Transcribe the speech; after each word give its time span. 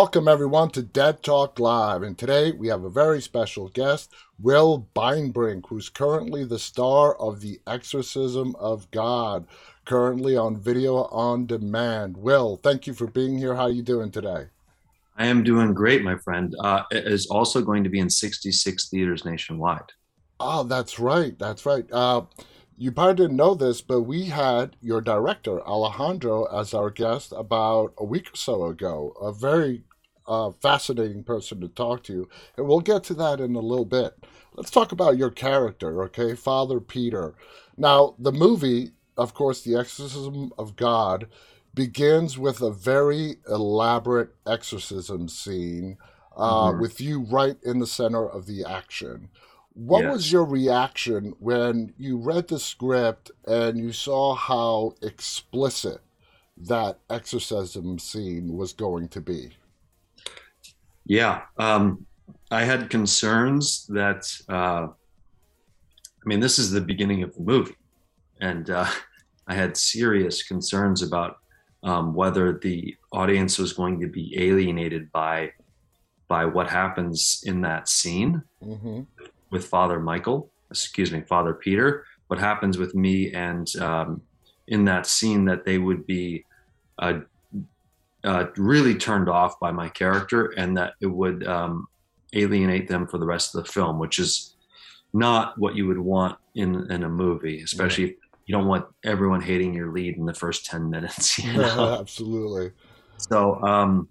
Welcome, 0.00 0.28
everyone, 0.28 0.70
to 0.70 0.82
Dead 0.82 1.24
Talk 1.24 1.58
Live. 1.58 2.04
And 2.04 2.16
today 2.16 2.52
we 2.52 2.68
have 2.68 2.84
a 2.84 2.88
very 2.88 3.20
special 3.20 3.66
guest, 3.68 4.12
Will 4.38 4.86
Beinbrink, 4.94 5.66
who's 5.66 5.88
currently 5.88 6.44
the 6.44 6.60
star 6.60 7.16
of 7.16 7.40
The 7.40 7.58
Exorcism 7.66 8.54
of 8.60 8.88
God, 8.92 9.48
currently 9.84 10.36
on 10.36 10.56
video 10.56 11.06
on 11.06 11.46
demand. 11.46 12.16
Will, 12.16 12.54
thank 12.58 12.86
you 12.86 12.94
for 12.94 13.08
being 13.08 13.38
here. 13.38 13.56
How 13.56 13.62
are 13.62 13.70
you 13.70 13.82
doing 13.82 14.12
today? 14.12 14.44
I 15.16 15.26
am 15.26 15.42
doing 15.42 15.74
great, 15.74 16.04
my 16.04 16.16
friend. 16.16 16.54
Uh, 16.60 16.84
it 16.92 17.08
is 17.08 17.26
also 17.26 17.60
going 17.60 17.82
to 17.82 17.90
be 17.90 17.98
in 17.98 18.08
66 18.08 18.88
theaters 18.90 19.24
nationwide. 19.24 19.90
Oh, 20.38 20.62
that's 20.62 21.00
right. 21.00 21.36
That's 21.40 21.66
right. 21.66 21.90
Uh, 21.90 22.22
you 22.76 22.92
probably 22.92 23.16
didn't 23.16 23.36
know 23.36 23.56
this, 23.56 23.80
but 23.80 24.02
we 24.02 24.26
had 24.26 24.76
your 24.80 25.00
director, 25.00 25.60
Alejandro, 25.66 26.44
as 26.44 26.72
our 26.72 26.90
guest 26.90 27.32
about 27.36 27.94
a 27.98 28.04
week 28.04 28.32
or 28.32 28.36
so 28.36 28.66
ago. 28.66 29.12
A 29.20 29.32
very 29.32 29.82
uh, 30.28 30.52
fascinating 30.52 31.24
person 31.24 31.60
to 31.60 31.68
talk 31.68 32.02
to. 32.04 32.28
And 32.56 32.68
we'll 32.68 32.80
get 32.80 33.02
to 33.04 33.14
that 33.14 33.40
in 33.40 33.54
a 33.56 33.60
little 33.60 33.86
bit. 33.86 34.12
Let's 34.54 34.70
talk 34.70 34.92
about 34.92 35.16
your 35.16 35.30
character, 35.30 36.02
okay? 36.04 36.34
Father 36.34 36.78
Peter. 36.80 37.34
Now, 37.76 38.14
the 38.18 38.32
movie, 38.32 38.92
of 39.16 39.34
course, 39.34 39.62
The 39.62 39.76
Exorcism 39.76 40.52
of 40.58 40.76
God, 40.76 41.28
begins 41.74 42.36
with 42.36 42.60
a 42.60 42.70
very 42.70 43.36
elaborate 43.48 44.34
exorcism 44.46 45.28
scene 45.28 45.96
uh, 46.36 46.70
mm-hmm. 46.70 46.80
with 46.80 47.00
you 47.00 47.20
right 47.20 47.56
in 47.62 47.78
the 47.78 47.86
center 47.86 48.28
of 48.28 48.46
the 48.46 48.64
action. 48.64 49.28
What 49.74 50.04
was 50.06 50.32
your 50.32 50.44
reaction 50.44 51.34
when 51.38 51.94
you 51.96 52.18
read 52.18 52.48
the 52.48 52.58
script 52.58 53.30
and 53.46 53.78
you 53.78 53.92
saw 53.92 54.34
how 54.34 54.94
explicit 55.02 56.00
that 56.56 56.98
exorcism 57.08 58.00
scene 58.00 58.56
was 58.56 58.72
going 58.72 59.06
to 59.10 59.20
be? 59.20 59.52
Yeah, 61.08 61.42
um, 61.58 62.06
I 62.50 62.62
had 62.64 62.90
concerns 62.90 63.86
that. 63.88 64.30
Uh, 64.48 64.88
I 66.24 66.28
mean, 66.28 66.40
this 66.40 66.58
is 66.58 66.70
the 66.70 66.80
beginning 66.80 67.22
of 67.22 67.34
the 67.34 67.40
movie, 67.40 67.76
and 68.40 68.70
uh, 68.70 68.86
I 69.48 69.54
had 69.54 69.76
serious 69.76 70.42
concerns 70.42 71.02
about 71.02 71.38
um, 71.82 72.14
whether 72.14 72.58
the 72.58 72.94
audience 73.12 73.58
was 73.58 73.72
going 73.72 74.00
to 74.00 74.06
be 74.06 74.34
alienated 74.38 75.10
by 75.10 75.52
by 76.28 76.44
what 76.44 76.68
happens 76.68 77.42
in 77.46 77.62
that 77.62 77.88
scene. 77.88 78.42
Mm-hmm 78.62 79.00
with 79.50 79.66
Father 79.66 79.98
Michael, 80.00 80.50
excuse 80.70 81.12
me, 81.12 81.22
Father 81.22 81.54
Peter, 81.54 82.04
what 82.26 82.38
happens 82.38 82.78
with 82.78 82.94
me 82.94 83.32
and 83.32 83.74
um, 83.76 84.22
in 84.66 84.84
that 84.84 85.06
scene 85.06 85.44
that 85.46 85.64
they 85.64 85.78
would 85.78 86.06
be 86.06 86.44
uh, 86.98 87.20
uh, 88.28 88.50
really 88.58 88.94
turned 88.94 89.26
off 89.26 89.58
by 89.58 89.72
my 89.72 89.88
character 89.88 90.48
and 90.58 90.76
that 90.76 90.92
it 91.00 91.06
would 91.06 91.46
um, 91.46 91.88
alienate 92.34 92.86
them 92.86 93.06
for 93.06 93.16
the 93.16 93.24
rest 93.24 93.54
of 93.54 93.64
the 93.64 93.72
film, 93.72 93.98
which 93.98 94.18
is 94.18 94.54
not 95.14 95.56
what 95.56 95.74
you 95.74 95.86
would 95.86 95.98
want 95.98 96.38
in, 96.54 96.92
in 96.92 97.04
a 97.04 97.08
movie, 97.08 97.62
especially 97.62 98.04
yeah. 98.04 98.10
if 98.10 98.16
you 98.44 98.52
don't 98.52 98.66
want 98.66 98.84
everyone 99.02 99.40
hating 99.40 99.72
your 99.72 99.90
lead 99.92 100.18
in 100.18 100.26
the 100.26 100.34
first 100.34 100.66
10 100.66 100.90
minutes. 100.90 101.38
You 101.42 101.52
know? 101.56 101.96
Absolutely. 102.00 102.72
So 103.16 103.62
um, 103.62 104.10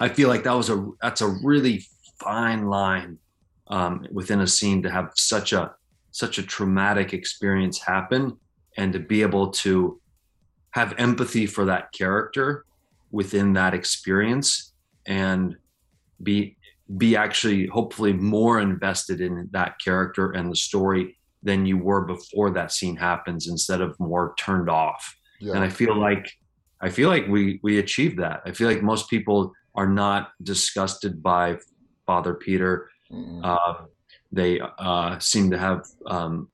I 0.00 0.08
feel 0.08 0.30
like 0.30 0.44
that 0.44 0.54
was 0.54 0.70
a, 0.70 0.88
that's 1.02 1.20
a 1.20 1.28
really 1.28 1.84
fine 2.18 2.68
line 2.68 3.18
um, 3.66 4.06
within 4.10 4.40
a 4.40 4.46
scene 4.46 4.82
to 4.82 4.90
have 4.90 5.12
such 5.14 5.52
a 5.52 5.74
such 6.14 6.38
a 6.38 6.42
traumatic 6.42 7.12
experience 7.14 7.78
happen 7.80 8.36
and 8.78 8.92
to 8.92 8.98
be 8.98 9.22
able 9.22 9.50
to 9.50 9.98
have 10.70 10.94
empathy 10.98 11.46
for 11.46 11.64
that 11.66 11.90
character 11.92 12.64
within 13.12 13.52
that 13.52 13.74
experience 13.74 14.74
and 15.06 15.56
be 16.22 16.56
be 16.96 17.16
actually 17.16 17.66
hopefully 17.66 18.12
more 18.12 18.60
invested 18.60 19.20
in 19.20 19.48
that 19.52 19.76
character 19.82 20.32
and 20.32 20.50
the 20.50 20.56
story 20.56 21.16
than 21.42 21.64
you 21.64 21.78
were 21.78 22.04
before 22.04 22.50
that 22.50 22.72
scene 22.72 22.96
happens 22.96 23.48
instead 23.48 23.80
of 23.80 23.98
more 24.00 24.34
turned 24.38 24.68
off 24.68 25.16
yeah. 25.40 25.54
and 25.54 25.64
i 25.64 25.68
feel 25.68 25.96
like 25.96 26.28
i 26.80 26.88
feel 26.88 27.08
like 27.08 27.26
we 27.28 27.60
we 27.62 27.78
achieved 27.78 28.18
that 28.18 28.40
i 28.44 28.50
feel 28.50 28.68
like 28.68 28.82
most 28.82 29.08
people 29.08 29.52
are 29.74 29.88
not 29.88 30.32
disgusted 30.42 31.22
by 31.22 31.56
father 32.06 32.34
peter 32.34 32.88
Mm-hmm. 33.12 33.40
Uh, 33.44 33.86
they 34.30 34.60
uh, 34.78 35.18
seem 35.18 35.50
to 35.50 35.58
have 35.58 35.84
um, 36.06 36.48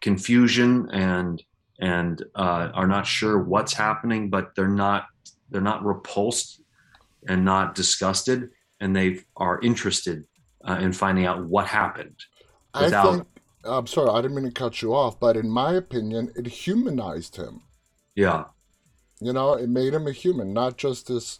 confusion 0.00 0.88
and 0.92 1.42
and 1.80 2.22
uh, 2.34 2.70
are 2.74 2.86
not 2.86 3.06
sure 3.06 3.38
what's 3.38 3.72
happening, 3.72 4.30
but 4.30 4.54
they're 4.54 4.68
not 4.68 5.06
they're 5.50 5.60
not 5.60 5.84
repulsed 5.84 6.60
and 7.28 7.44
not 7.44 7.74
disgusted, 7.74 8.50
and 8.80 8.94
they 8.94 9.20
are 9.36 9.60
interested 9.60 10.24
uh, 10.68 10.78
in 10.80 10.92
finding 10.92 11.26
out 11.26 11.44
what 11.44 11.66
happened. 11.66 12.16
Without... 12.74 13.06
I 13.06 13.12
think 13.12 13.26
I'm 13.64 13.86
sorry, 13.86 14.10
I 14.10 14.22
didn't 14.22 14.36
mean 14.36 14.46
to 14.46 14.52
cut 14.52 14.80
you 14.80 14.94
off, 14.94 15.18
but 15.18 15.36
in 15.36 15.50
my 15.50 15.74
opinion, 15.74 16.32
it 16.36 16.46
humanized 16.46 17.36
him. 17.36 17.62
Yeah, 18.14 18.44
you 19.20 19.32
know, 19.32 19.54
it 19.54 19.68
made 19.68 19.94
him 19.94 20.06
a 20.06 20.12
human, 20.12 20.52
not 20.52 20.76
just 20.76 21.08
this 21.08 21.38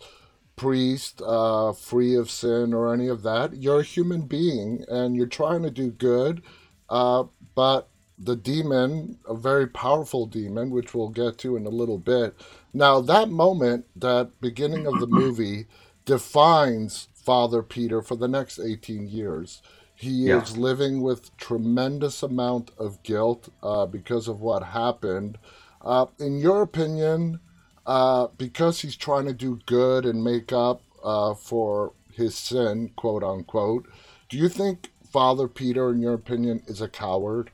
priest, 0.56 1.22
uh, 1.24 1.72
free 1.72 2.14
of 2.14 2.30
sin 2.30 2.74
or 2.74 2.92
any 2.92 3.08
of 3.08 3.22
that. 3.22 3.56
You're 3.56 3.80
a 3.80 3.84
human 3.84 4.22
being 4.22 4.84
and 4.88 5.16
you're 5.16 5.26
trying 5.26 5.62
to 5.62 5.70
do 5.70 5.90
good, 5.90 6.42
uh, 6.90 7.24
but 7.54 7.89
the 8.22 8.36
demon, 8.36 9.19
a 9.26 9.34
very 9.34 9.66
powerful 9.66 10.26
demon, 10.26 10.70
which 10.70 10.94
we'll 10.94 11.08
get 11.08 11.38
to 11.38 11.56
in 11.56 11.64
a 11.66 11.70
little 11.70 11.98
bit. 11.98 12.34
Now, 12.75 13.00
that 13.00 13.31
moment, 13.31 13.86
that 13.97 14.41
beginning 14.41 14.86
of 14.86 15.00
the 15.00 15.06
movie, 15.08 15.66
defines 16.04 17.09
Father 17.14 17.62
Peter 17.62 18.03
for 18.03 18.16
the 18.16 18.28
next 18.28 18.59
18 18.59 19.09
years. 19.09 19.62
He 19.94 20.10
yeah. 20.10 20.42
is 20.42 20.56
living 20.56 21.03
with 21.03 21.36
tremendous 21.36 22.22
amount 22.22 22.70
of 22.78 23.03
guilt 23.03 23.48
uh, 23.62 23.86
because 23.86 24.28
of 24.28 24.41
what 24.41 24.62
happened. 24.62 25.38
Uh, 25.82 26.06
in 26.19 26.38
your 26.38 26.62
opinion, 26.62 27.41
uh, 27.86 28.28
because 28.38 28.80
he's 28.80 28.97
trying 28.97 29.26
to 29.26 29.32
do 29.32 29.60
good 29.66 30.04
and 30.04 30.25
make 30.25 30.53
up 30.53 30.82
uh, 31.04 31.34
for 31.34 31.92
his 32.12 32.34
sin, 32.34 32.91
quote 32.97 33.22
unquote. 33.22 33.86
Do 34.28 34.36
you 34.36 34.48
think 34.48 34.91
Father 35.10 35.48
Peter, 35.48 35.91
in 35.91 36.00
your 36.00 36.14
opinion, 36.14 36.62
is 36.66 36.80
a 36.80 36.88
coward? 36.88 37.50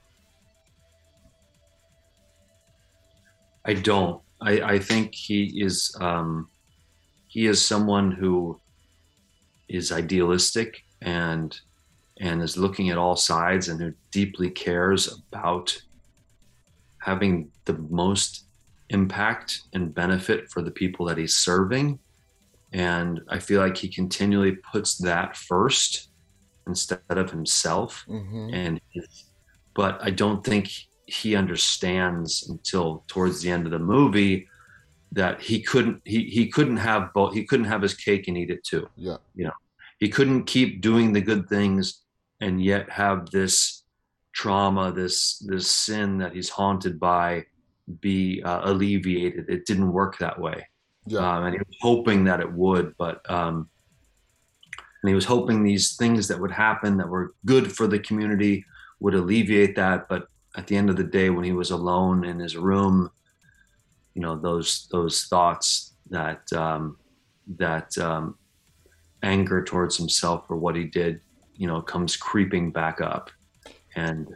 I 3.67 3.75
don't. 3.75 4.23
I, 4.41 4.61
I 4.61 4.79
think 4.79 5.15
he 5.15 5.63
is. 5.63 5.95
Um, 6.01 6.49
he 7.27 7.47
is 7.47 7.63
someone 7.63 8.13
who 8.13 8.61
is 9.69 9.93
idealistic 9.93 10.85
and 11.03 11.59
and 12.19 12.41
is 12.41 12.57
looking 12.57 12.89
at 12.89 12.97
all 12.97 13.17
sides 13.17 13.69
and 13.69 13.81
who 13.81 13.93
deeply 14.11 14.51
cares 14.51 15.21
about 15.33 15.77
having 17.03 17.51
the 17.67 17.75
most 17.91 18.45
impact 18.89 19.61
and 19.75 19.95
benefit 19.95 20.49
for 20.51 20.63
the 20.63 20.71
people 20.71 21.05
that 21.07 21.19
he's 21.19 21.35
serving. 21.35 21.99
And 22.73 23.21
I 23.29 23.39
feel 23.39 23.61
like 23.61 23.77
he 23.77 23.89
continually 23.89 24.53
puts 24.53 24.97
that 24.99 25.37
first 25.37 26.09
instead 26.67 27.01
of 27.11 27.31
himself. 27.31 28.05
Mm-hmm. 28.09 28.55
And 28.55 28.81
but 29.75 29.99
I 30.03 30.11
don't 30.11 30.43
think 30.43 30.71
he 31.07 31.37
understands 31.37 32.49
until 32.49 33.05
towards 33.07 33.41
the 33.41 33.51
end 33.51 33.65
of 33.65 33.73
the 33.73 33.79
movie 33.79 34.49
that 35.13 35.41
he 35.41 35.63
couldn't 35.63 36.03
he 36.05 36.25
he 36.25 36.49
couldn't 36.49 36.77
have 36.77 37.13
both 37.15 37.33
he 37.33 37.45
couldn't 37.45 37.67
have 37.67 37.83
his 37.83 37.95
cake 37.95 38.29
and 38.29 38.37
eat 38.37 38.51
it 38.51 38.65
too. 38.65 38.89
Yeah. 38.97 39.17
You 39.35 39.45
know, 39.45 39.53
he 39.99 40.09
couldn't 40.09 40.45
keep 40.45 40.81
doing 40.81 41.13
the 41.13 41.21
good 41.21 41.49
things 41.49 42.03
and 42.41 42.63
yet 42.63 42.91
have 42.91 43.31
this 43.31 43.85
trauma, 44.33 44.93
this 44.93 45.39
this 45.39 45.71
sin 45.71 46.19
that 46.19 46.35
he's 46.35 46.51
haunted 46.51 46.99
by 46.99 47.47
be 48.01 48.43
uh, 48.43 48.71
alleviated. 48.71 49.49
It 49.49 49.65
didn't 49.65 49.93
work 49.93 50.19
that 50.19 50.39
way. 50.39 50.67
Yeah. 51.07 51.21
Um, 51.21 51.45
and 51.45 51.55
he 51.55 51.61
was 51.61 51.77
hoping 51.81 52.25
that 52.25 52.41
it 52.41 52.53
would, 52.53 52.97
but 52.99 53.29
um, 53.31 53.71
and 55.03 55.09
he 55.09 55.15
was 55.15 55.25
hoping 55.25 55.63
these 55.63 55.97
things 55.97 56.27
that 56.29 56.41
would 56.41 56.51
happen 56.51 56.97
that 56.97 57.09
were 57.09 57.35
good 57.45 57.71
for 57.75 57.87
the 57.87 58.01
community 58.01 58.65
would 58.99 59.15
alleviate 59.15 59.77
that. 59.77 60.09
But 60.09 60.27
at 60.57 60.67
the 60.67 60.77
end 60.77 60.91
of 60.91 60.97
the 60.97 61.05
day, 61.05 61.31
when 61.31 61.45
he 61.45 61.53
was 61.53 61.71
alone 61.71 62.25
in 62.25 62.39
his 62.39 62.57
room, 62.57 63.11
you 64.15 64.23
know 64.23 64.37
those 64.37 64.89
those 64.91 65.25
thoughts 65.25 65.95
that 66.11 66.51
um, 66.53 66.97
that 67.59 67.97
um, 67.99 68.37
anger 69.23 69.63
towards 69.63 69.97
himself 69.97 70.47
for 70.47 70.57
what 70.57 70.77
he 70.77 70.85
did, 70.85 71.21
you 71.55 71.67
know, 71.67 71.81
comes 71.83 72.17
creeping 72.17 72.71
back 72.71 73.01
up, 73.01 73.31
and 73.95 74.29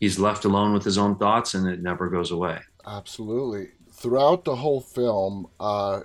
he's 0.00 0.18
left 0.18 0.44
alone 0.44 0.72
with 0.72 0.84
his 0.84 0.98
own 0.98 1.16
thoughts 1.16 1.54
and 1.54 1.68
it 1.68 1.82
never 1.82 2.08
goes 2.08 2.30
away. 2.30 2.58
Absolutely. 2.86 3.68
Throughout 3.92 4.44
the 4.44 4.56
whole 4.56 4.80
film, 4.80 5.46
uh, 5.60 6.00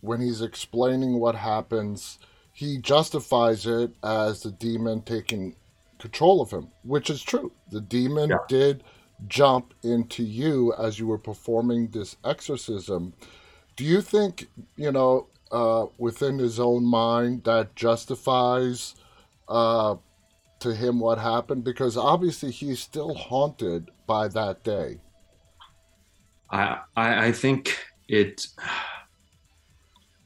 when 0.00 0.20
he's 0.20 0.42
explaining 0.42 1.20
what 1.20 1.36
happens, 1.36 2.18
he 2.52 2.78
justifies 2.78 3.66
it 3.66 3.92
as 4.02 4.42
the 4.42 4.50
demon 4.50 5.02
taking 5.02 5.56
control 6.04 6.42
of 6.42 6.50
him, 6.50 6.66
which 6.82 7.08
is 7.08 7.22
true. 7.22 7.50
The 7.70 7.80
demon 7.80 8.28
yeah. 8.28 8.36
did 8.46 8.84
jump 9.26 9.72
into 9.82 10.22
you 10.22 10.74
as 10.74 10.98
you 10.98 11.06
were 11.06 11.22
performing 11.30 11.88
this 11.88 12.16
exorcism. 12.24 13.14
Do 13.76 13.84
you 13.84 14.00
think, 14.02 14.48
you 14.76 14.92
know, 14.92 15.28
uh, 15.50 15.86
within 15.96 16.38
his 16.38 16.60
own 16.60 16.84
mind 16.84 17.44
that 17.44 17.74
justifies 17.74 18.96
uh, 19.48 19.96
to 20.60 20.74
him 20.74 21.00
what 21.00 21.18
happened? 21.18 21.64
Because 21.64 21.96
obviously 21.96 22.50
he's 22.50 22.80
still 22.80 23.14
haunted 23.14 23.90
by 24.06 24.28
that 24.28 24.62
day. 24.62 25.00
I, 26.50 26.80
I, 26.96 27.26
I 27.26 27.32
think 27.32 27.78
it. 28.08 28.46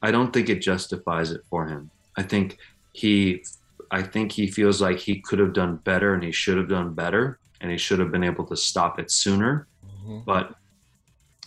I 0.01 0.11
don't 0.11 0.31
think 0.33 0.49
it 0.49 0.61
justifies 0.61 1.31
it 1.31 1.41
for 1.49 1.67
him. 1.67 1.89
I 2.17 2.23
think 2.23 2.57
he, 2.93 3.43
I 3.91 4.01
think 4.03 4.31
he 4.31 4.47
feels 4.47 4.81
like 4.81 4.99
he 4.99 5.19
could 5.21 5.39
have 5.39 5.53
done 5.53 5.77
better 5.77 6.13
and 6.13 6.23
he 6.23 6.31
should 6.31 6.57
have 6.57 6.69
done 6.69 6.93
better 6.93 7.39
and 7.61 7.71
he 7.71 7.77
should 7.77 7.99
have 7.99 8.11
been 8.11 8.23
able 8.23 8.45
to 8.47 8.55
stop 8.55 8.99
it 8.99 9.11
sooner. 9.11 9.67
Mm-hmm. 9.85 10.19
But 10.25 10.55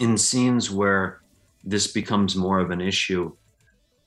in 0.01 0.19
scenes 0.19 0.71
where 0.71 1.21
this 1.65 1.87
becomes 1.87 2.37
more 2.37 2.59
of 2.59 2.71
an 2.71 2.81
issue, 2.81 3.33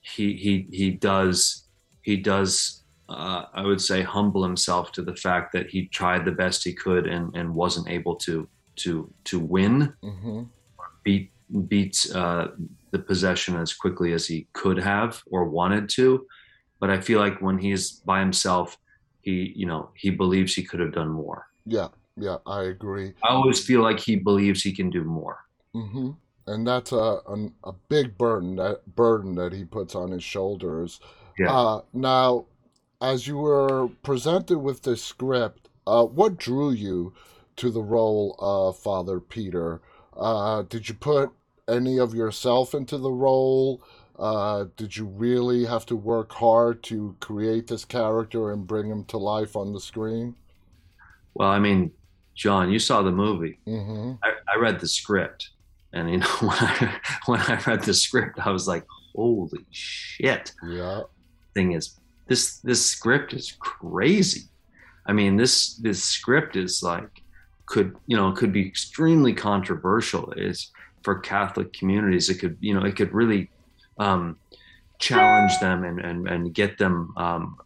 he 0.00 0.34
he 0.34 0.66
he 0.70 0.90
does 0.90 1.64
he 2.02 2.16
does 2.16 2.84
uh, 3.08 3.44
I 3.54 3.62
would 3.62 3.80
say 3.80 4.02
humble 4.02 4.42
himself 4.42 4.92
to 4.92 5.02
the 5.02 5.16
fact 5.16 5.52
that 5.52 5.68
he 5.68 5.86
tried 5.86 6.24
the 6.24 6.32
best 6.32 6.64
he 6.64 6.72
could 6.72 7.06
and 7.06 7.34
and 7.34 7.54
wasn't 7.54 7.88
able 7.88 8.16
to 8.16 8.48
to 8.76 9.10
to 9.24 9.38
win, 9.38 9.94
mm-hmm. 10.02 10.42
beat 11.02 11.30
beat 11.68 12.06
uh, 12.14 12.48
the 12.90 12.98
possession 12.98 13.56
as 13.56 13.72
quickly 13.72 14.12
as 14.12 14.26
he 14.26 14.46
could 14.52 14.78
have 14.78 15.22
or 15.30 15.44
wanted 15.44 15.88
to. 15.90 16.26
But 16.80 16.90
I 16.90 17.00
feel 17.00 17.20
like 17.20 17.40
when 17.40 17.58
he's 17.58 17.92
by 17.92 18.20
himself, 18.20 18.78
he 19.22 19.52
you 19.56 19.66
know 19.66 19.90
he 19.94 20.10
believes 20.10 20.54
he 20.54 20.62
could 20.62 20.80
have 20.80 20.92
done 20.92 21.10
more. 21.10 21.46
Yeah, 21.64 21.88
yeah, 22.16 22.38
I 22.46 22.64
agree. 22.64 23.12
I 23.22 23.30
always 23.30 23.64
feel 23.64 23.82
like 23.82 24.00
he 24.00 24.16
believes 24.16 24.62
he 24.62 24.72
can 24.72 24.90
do 24.90 25.04
more. 25.04 25.38
Mm-hmm. 25.74 26.10
And 26.48 26.66
that's 26.66 26.92
a, 26.92 26.96
a, 27.26 27.48
a 27.64 27.72
big 27.88 28.16
burden 28.16 28.56
that 28.56 28.94
burden 28.94 29.34
that 29.34 29.52
he 29.52 29.64
puts 29.64 29.94
on 29.94 30.12
his 30.12 30.22
shoulders. 30.22 31.00
Yeah. 31.38 31.52
Uh, 31.52 31.80
now, 31.92 32.46
as 33.00 33.26
you 33.26 33.36
were 33.36 33.88
presented 34.02 34.58
with 34.58 34.82
this 34.82 35.02
script, 35.02 35.68
uh, 35.86 36.04
what 36.04 36.38
drew 36.38 36.70
you 36.70 37.12
to 37.56 37.70
the 37.70 37.82
role 37.82 38.36
of 38.38 38.78
Father 38.78 39.20
Peter? 39.20 39.80
Uh, 40.16 40.62
did 40.62 40.88
you 40.88 40.94
put 40.94 41.30
any 41.68 41.98
of 41.98 42.14
yourself 42.14 42.74
into 42.74 42.96
the 42.96 43.10
role? 43.10 43.82
Uh, 44.18 44.64
did 44.76 44.96
you 44.96 45.04
really 45.04 45.64
have 45.64 45.84
to 45.86 45.96
work 45.96 46.32
hard 46.32 46.82
to 46.82 47.14
create 47.20 47.66
this 47.66 47.84
character 47.84 48.52
and 48.52 48.66
bring 48.66 48.90
him 48.90 49.04
to 49.04 49.18
life 49.18 49.56
on 49.56 49.72
the 49.72 49.80
screen? 49.80 50.34
Well, 51.34 51.50
I 51.50 51.58
mean, 51.58 51.90
John, 52.34 52.70
you 52.70 52.78
saw 52.78 53.02
the 53.02 53.12
movie. 53.12 53.58
Mm-hmm. 53.66 54.12
I, 54.22 54.54
I, 54.54 54.58
read 54.58 54.80
the 54.80 54.88
script, 54.88 55.50
and 55.92 56.10
you 56.10 56.18
know 56.18 56.26
when 56.40 56.56
I 56.58 57.00
when 57.26 57.40
I 57.40 57.60
read 57.66 57.82
the 57.82 57.92
script, 57.92 58.38
I 58.38 58.50
was 58.50 58.66
like, 58.66 58.84
"Holy 59.14 59.66
shit!" 59.70 60.52
Yeah. 60.66 61.02
Thing 61.54 61.72
is, 61.72 61.98
this 62.26 62.58
this 62.60 62.84
script 62.84 63.34
is 63.34 63.52
crazy. 63.58 64.48
I 65.06 65.12
mean, 65.12 65.36
this 65.36 65.76
this 65.76 66.02
script 66.02 66.56
is 66.56 66.82
like 66.82 67.22
could 67.66 67.96
you 68.06 68.16
know 68.16 68.32
could 68.32 68.52
be 68.52 68.66
extremely 68.66 69.34
controversial. 69.34 70.32
It's 70.36 70.70
for 71.02 71.18
Catholic 71.18 71.72
communities. 71.74 72.30
It 72.30 72.38
could 72.38 72.56
you 72.60 72.74
know 72.74 72.84
it 72.84 72.96
could 72.96 73.12
really 73.12 73.50
um, 73.98 74.36
challenge 74.98 75.58
them 75.60 75.84
and 75.84 76.00
and 76.00 76.28
and 76.28 76.54
get 76.54 76.78
them 76.78 77.12
um, 77.16 77.56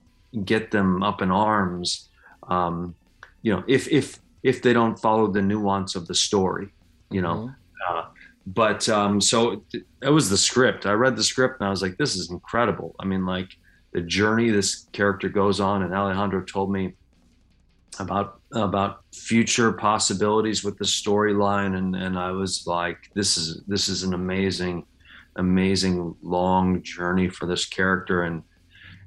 get 0.44 0.70
them 0.70 1.02
up 1.02 1.22
in 1.22 1.30
arms. 1.30 2.08
Um, 2.48 2.94
you 3.42 3.52
know, 3.54 3.64
if 3.66 3.88
if 3.88 4.18
if 4.42 4.62
they 4.62 4.72
don't 4.72 4.98
follow 4.98 5.26
the 5.26 5.42
nuance 5.42 5.94
of 5.94 6.06
the 6.06 6.14
story, 6.14 6.68
you 7.10 7.22
know. 7.22 7.34
Mm-hmm. 7.34 7.96
Uh, 7.96 8.04
but 8.46 8.88
um, 8.88 9.20
so 9.20 9.62
that 10.00 10.12
was 10.12 10.28
the 10.30 10.36
script. 10.36 10.86
I 10.86 10.92
read 10.92 11.16
the 11.16 11.22
script 11.22 11.60
and 11.60 11.66
I 11.66 11.70
was 11.70 11.82
like, 11.82 11.96
this 11.98 12.16
is 12.16 12.30
incredible. 12.30 12.94
I 12.98 13.04
mean, 13.04 13.26
like 13.26 13.48
the 13.92 14.00
journey 14.00 14.50
this 14.50 14.86
character 14.92 15.28
goes 15.28 15.60
on, 15.60 15.82
and 15.82 15.94
Alejandro 15.94 16.42
told 16.42 16.72
me 16.72 16.94
about 17.98 18.40
about 18.52 19.02
future 19.12 19.72
possibilities 19.72 20.64
with 20.64 20.78
the 20.78 20.84
storyline, 20.84 21.76
and 21.76 21.94
and 21.94 22.18
I 22.18 22.30
was 22.30 22.66
like, 22.66 23.10
this 23.14 23.36
is 23.36 23.62
this 23.66 23.88
is 23.88 24.02
an 24.02 24.14
amazing, 24.14 24.86
amazing 25.36 26.14
long 26.22 26.82
journey 26.82 27.28
for 27.28 27.46
this 27.46 27.64
character, 27.66 28.22
and 28.22 28.42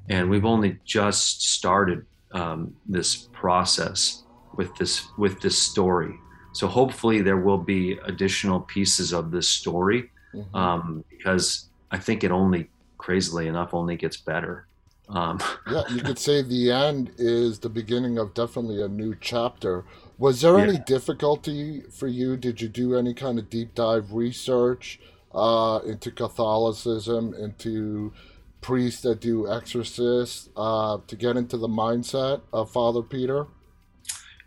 and 0.10 0.30
we've 0.30 0.46
only 0.46 0.80
just 0.86 1.52
started 1.54 2.06
um, 2.34 2.76
this 2.88 3.30
process 3.32 4.24
with 4.56 4.76
this 4.76 5.08
with 5.18 5.40
this 5.42 5.58
story. 5.58 6.16
So 6.54 6.68
hopefully 6.68 7.22
there 7.22 7.38
will 7.38 7.58
be 7.58 7.98
additional 8.06 8.60
pieces 8.62 9.12
of 9.12 9.32
this 9.32 9.50
story 9.50 10.12
mm-hmm. 10.34 10.56
um, 10.56 11.04
because 11.10 11.70
I 11.92 11.98
think 11.98 12.24
it 12.24 12.32
only 12.32 12.70
crazily 12.98 13.48
enough 13.48 13.74
only 13.74 13.96
gets 13.96 14.18
better. 14.18 14.68
Um, 15.10 15.40
yeah, 15.70 15.84
you 15.90 16.02
could 16.02 16.18
say 16.18 16.42
the 16.42 16.72
end 16.72 17.12
is 17.18 17.60
the 17.60 17.70
beginning 17.70 18.18
of 18.18 18.34
definitely 18.34 18.82
a 18.82 18.88
new 18.88 19.16
chapter. 19.20 19.84
Was 20.18 20.42
there 20.42 20.58
yeah. 20.58 20.64
any 20.66 20.78
difficulty 20.80 21.82
for 21.92 22.08
you? 22.08 22.38
Did 22.38 22.62
you 22.62 22.70
do 22.70 22.96
any 22.96 23.14
kind 23.14 23.38
of 23.38 23.50
deep 23.50 23.76
dive 23.76 24.14
research 24.14 25.00
uh, 25.34 25.80
into 25.86 26.12
Catholicism, 26.12 27.34
into 27.34 28.14
priests 28.62 29.02
that 29.02 29.20
do 29.20 29.52
exorcists, 29.52 30.50
uh, 30.56 30.98
to 31.08 31.16
get 31.16 31.38
into 31.38 31.58
the 31.58 31.68
mindset 31.68 32.42
of 32.52 32.72
Father 32.72 33.02
Peter? 33.02 33.48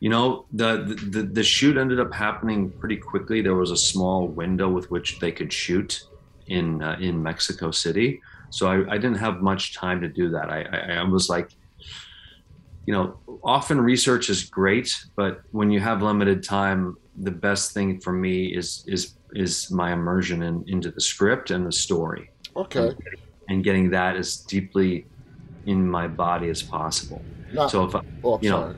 you 0.00 0.10
know 0.10 0.44
the, 0.52 0.98
the 1.10 1.22
the 1.22 1.42
shoot 1.42 1.76
ended 1.76 1.98
up 1.98 2.12
happening 2.12 2.70
pretty 2.70 2.96
quickly. 2.96 3.40
There 3.40 3.54
was 3.54 3.70
a 3.70 3.76
small 3.76 4.28
window 4.28 4.68
with 4.68 4.90
which 4.90 5.18
they 5.20 5.32
could 5.32 5.52
shoot 5.52 6.04
in 6.48 6.82
uh, 6.82 6.96
in 7.00 7.22
mexico 7.22 7.70
city. 7.70 8.20
So 8.50 8.68
I, 8.68 8.94
I, 8.94 8.98
didn't 8.98 9.16
have 9.16 9.42
much 9.42 9.74
time 9.74 10.00
to 10.02 10.08
do 10.08 10.30
that. 10.30 10.48
I, 10.48 10.62
I, 10.62 10.78
I 10.98 11.02
was 11.02 11.28
like 11.28 11.50
you 12.86 12.92
know 12.94 13.18
often 13.42 13.80
research 13.80 14.30
is 14.30 14.44
great 14.44 14.94
but 15.16 15.42
when 15.50 15.70
you 15.70 15.80
have 15.80 16.02
limited 16.02 16.42
time 16.44 16.96
the 17.16 17.30
best 17.30 17.72
thing 17.72 18.00
for 18.00 18.12
me 18.12 18.46
is 18.46 18.84
is 18.86 19.15
is 19.32 19.70
my 19.70 19.92
immersion 19.92 20.42
in, 20.42 20.64
into 20.66 20.90
the 20.90 21.00
script 21.00 21.50
and 21.50 21.66
the 21.66 21.72
story. 21.72 22.30
Okay. 22.56 22.88
And, 22.88 22.96
and 23.48 23.64
getting 23.64 23.90
that 23.90 24.16
as 24.16 24.36
deeply 24.36 25.06
in 25.66 25.88
my 25.88 26.08
body 26.08 26.48
as 26.48 26.62
possible. 26.62 27.22
Not, 27.52 27.70
so 27.70 27.84
if 27.84 27.94
I, 27.94 28.00
oh, 28.24 28.38
you 28.40 28.50
know 28.50 28.74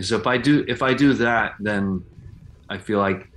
so 0.00 0.16
if 0.16 0.26
I 0.26 0.38
do 0.38 0.64
if 0.68 0.82
I 0.82 0.94
do 0.94 1.14
that, 1.14 1.54
then 1.58 2.04
I 2.68 2.78
feel 2.78 2.98
like 2.98 3.28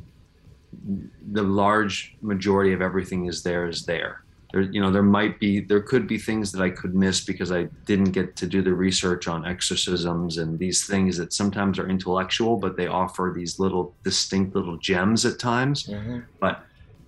the 1.31 1.41
large 1.41 2.15
majority 2.21 2.73
of 2.73 2.81
everything 2.81 3.25
is 3.25 3.41
there 3.43 3.67
is 3.67 3.85
there. 3.85 4.22
There, 4.53 4.61
you 4.61 4.79
know, 4.79 4.91
there 4.91 5.03
might 5.03 5.39
be 5.39 5.61
there 5.61 5.81
could 5.81 6.07
be 6.07 6.19
things 6.19 6.51
that 6.51 6.61
I 6.61 6.69
could 6.69 6.93
miss 6.93 7.25
because 7.25 7.51
I 7.51 7.63
didn't 7.85 8.11
get 8.11 8.35
to 8.35 8.45
do 8.45 8.61
the 8.61 8.73
research 8.73 9.27
on 9.27 9.47
exorcisms 9.47 10.37
and 10.37 10.59
these 10.59 10.85
things 10.85 11.17
that 11.17 11.33
sometimes 11.33 11.79
are 11.79 11.89
intellectual, 11.89 12.57
but 12.57 12.77
they 12.77 12.85
offer 12.85 13.33
these 13.35 13.57
little 13.57 13.95
distinct 14.03 14.55
little 14.55 14.77
gems 14.77 15.25
at 15.25 15.39
times. 15.39 15.87
Mm-hmm. 15.87 16.19
But 16.39 16.63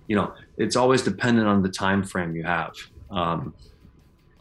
you 0.08 0.16
know, 0.16 0.34
it's 0.58 0.76
always 0.76 1.04
dependent 1.04 1.48
on 1.48 1.62
the 1.62 1.70
time 1.70 2.04
frame 2.04 2.36
you 2.36 2.44
have. 2.44 2.74
Um, 3.12 3.54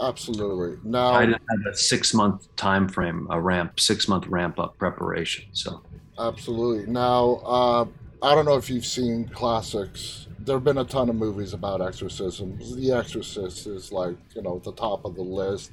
Absolutely. 0.01 0.79
Now 0.83 1.13
I 1.13 1.27
had 1.27 1.41
a 1.71 1.77
six 1.77 2.15
month 2.15 2.55
time 2.57 2.89
frame, 2.89 3.27
a 3.31 3.41
ramp, 3.41 3.79
six 3.79 4.09
month 4.09 4.27
ramp 4.27 4.59
up 4.59 4.77
preparation. 4.79 5.45
So 5.53 5.83
absolutely. 6.19 6.91
Now 6.91 7.35
uh, 7.45 7.85
I 8.25 8.35
don't 8.35 8.47
know 8.47 8.57
if 8.57 8.71
you've 8.71 8.87
seen 8.87 9.29
classics. 9.29 10.29
There 10.39 10.57
have 10.57 10.65
been 10.65 10.79
a 10.79 10.85
ton 10.85 11.11
of 11.11 11.15
movies 11.15 11.53
about 11.53 11.83
exorcisms. 11.83 12.75
The 12.75 12.91
Exorcist 12.93 13.67
is 13.67 13.93
like 13.93 14.17
you 14.35 14.41
know 14.41 14.61
the 14.65 14.73
top 14.73 15.05
of 15.05 15.15
the 15.15 15.23
list. 15.23 15.73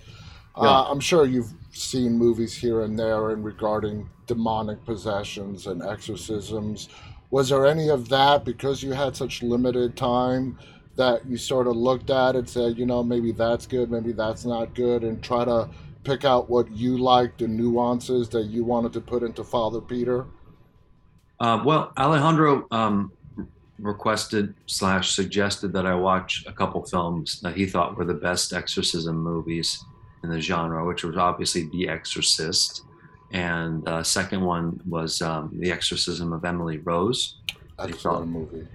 Uh, 0.55 0.63
yeah. 0.63 0.69
Uh, 0.69 0.83
I'm 0.91 0.99
sure 0.99 1.25
you've 1.25 1.53
seen 1.71 2.17
movies 2.17 2.53
here 2.53 2.81
and 2.81 2.99
there 2.99 3.31
in 3.31 3.41
regarding 3.41 4.09
demonic 4.27 4.83
possessions 4.83 5.65
and 5.67 5.81
exorcisms. 5.81 6.89
Was 7.29 7.47
there 7.47 7.65
any 7.65 7.89
of 7.89 8.09
that 8.09 8.43
because 8.43 8.83
you 8.83 8.91
had 8.91 9.15
such 9.15 9.41
limited 9.41 9.95
time? 9.95 10.59
that 10.97 11.25
you 11.25 11.37
sort 11.37 11.67
of 11.67 11.75
looked 11.75 12.09
at 12.09 12.35
and 12.35 12.47
said, 12.47 12.77
you 12.77 12.85
know, 12.85 13.01
maybe 13.01 13.31
that's 13.31 13.65
good, 13.65 13.89
maybe 13.89 14.11
that's 14.11 14.45
not 14.45 14.75
good, 14.75 15.03
and 15.03 15.23
try 15.23 15.45
to 15.45 15.69
pick 16.03 16.25
out 16.25 16.49
what 16.49 16.69
you 16.71 16.97
liked, 16.97 17.39
the 17.39 17.47
nuances 17.47 18.27
that 18.29 18.47
you 18.47 18.63
wanted 18.63 18.91
to 18.93 18.99
put 19.01 19.23
into 19.23 19.43
Father 19.43 19.79
Peter? 19.79 20.25
Uh, 21.41 21.59
well, 21.65 21.91
Alejandro 21.97 22.67
um, 22.69 23.11
requested 23.79 24.53
slash 24.67 25.11
suggested 25.11 25.73
that 25.73 25.87
I 25.87 25.95
watch 25.95 26.45
a 26.47 26.53
couple 26.53 26.85
films 26.85 27.41
that 27.41 27.57
he 27.57 27.65
thought 27.65 27.97
were 27.97 28.05
the 28.05 28.13
best 28.13 28.53
exorcism 28.53 29.17
movies 29.17 29.83
in 30.23 30.29
the 30.29 30.39
genre, 30.39 30.85
which 30.85 31.03
was 31.03 31.17
obviously 31.17 31.67
The 31.71 31.89
Exorcist, 31.89 32.83
and 33.31 33.87
uh, 33.89 34.03
second 34.03 34.41
one 34.41 34.79
was 34.87 35.19
um, 35.23 35.49
The 35.57 35.71
Exorcism 35.71 36.31
of 36.31 36.45
Emily 36.45 36.77
Rose. 36.77 37.37
Excellent 37.79 38.27
movie 38.27 38.67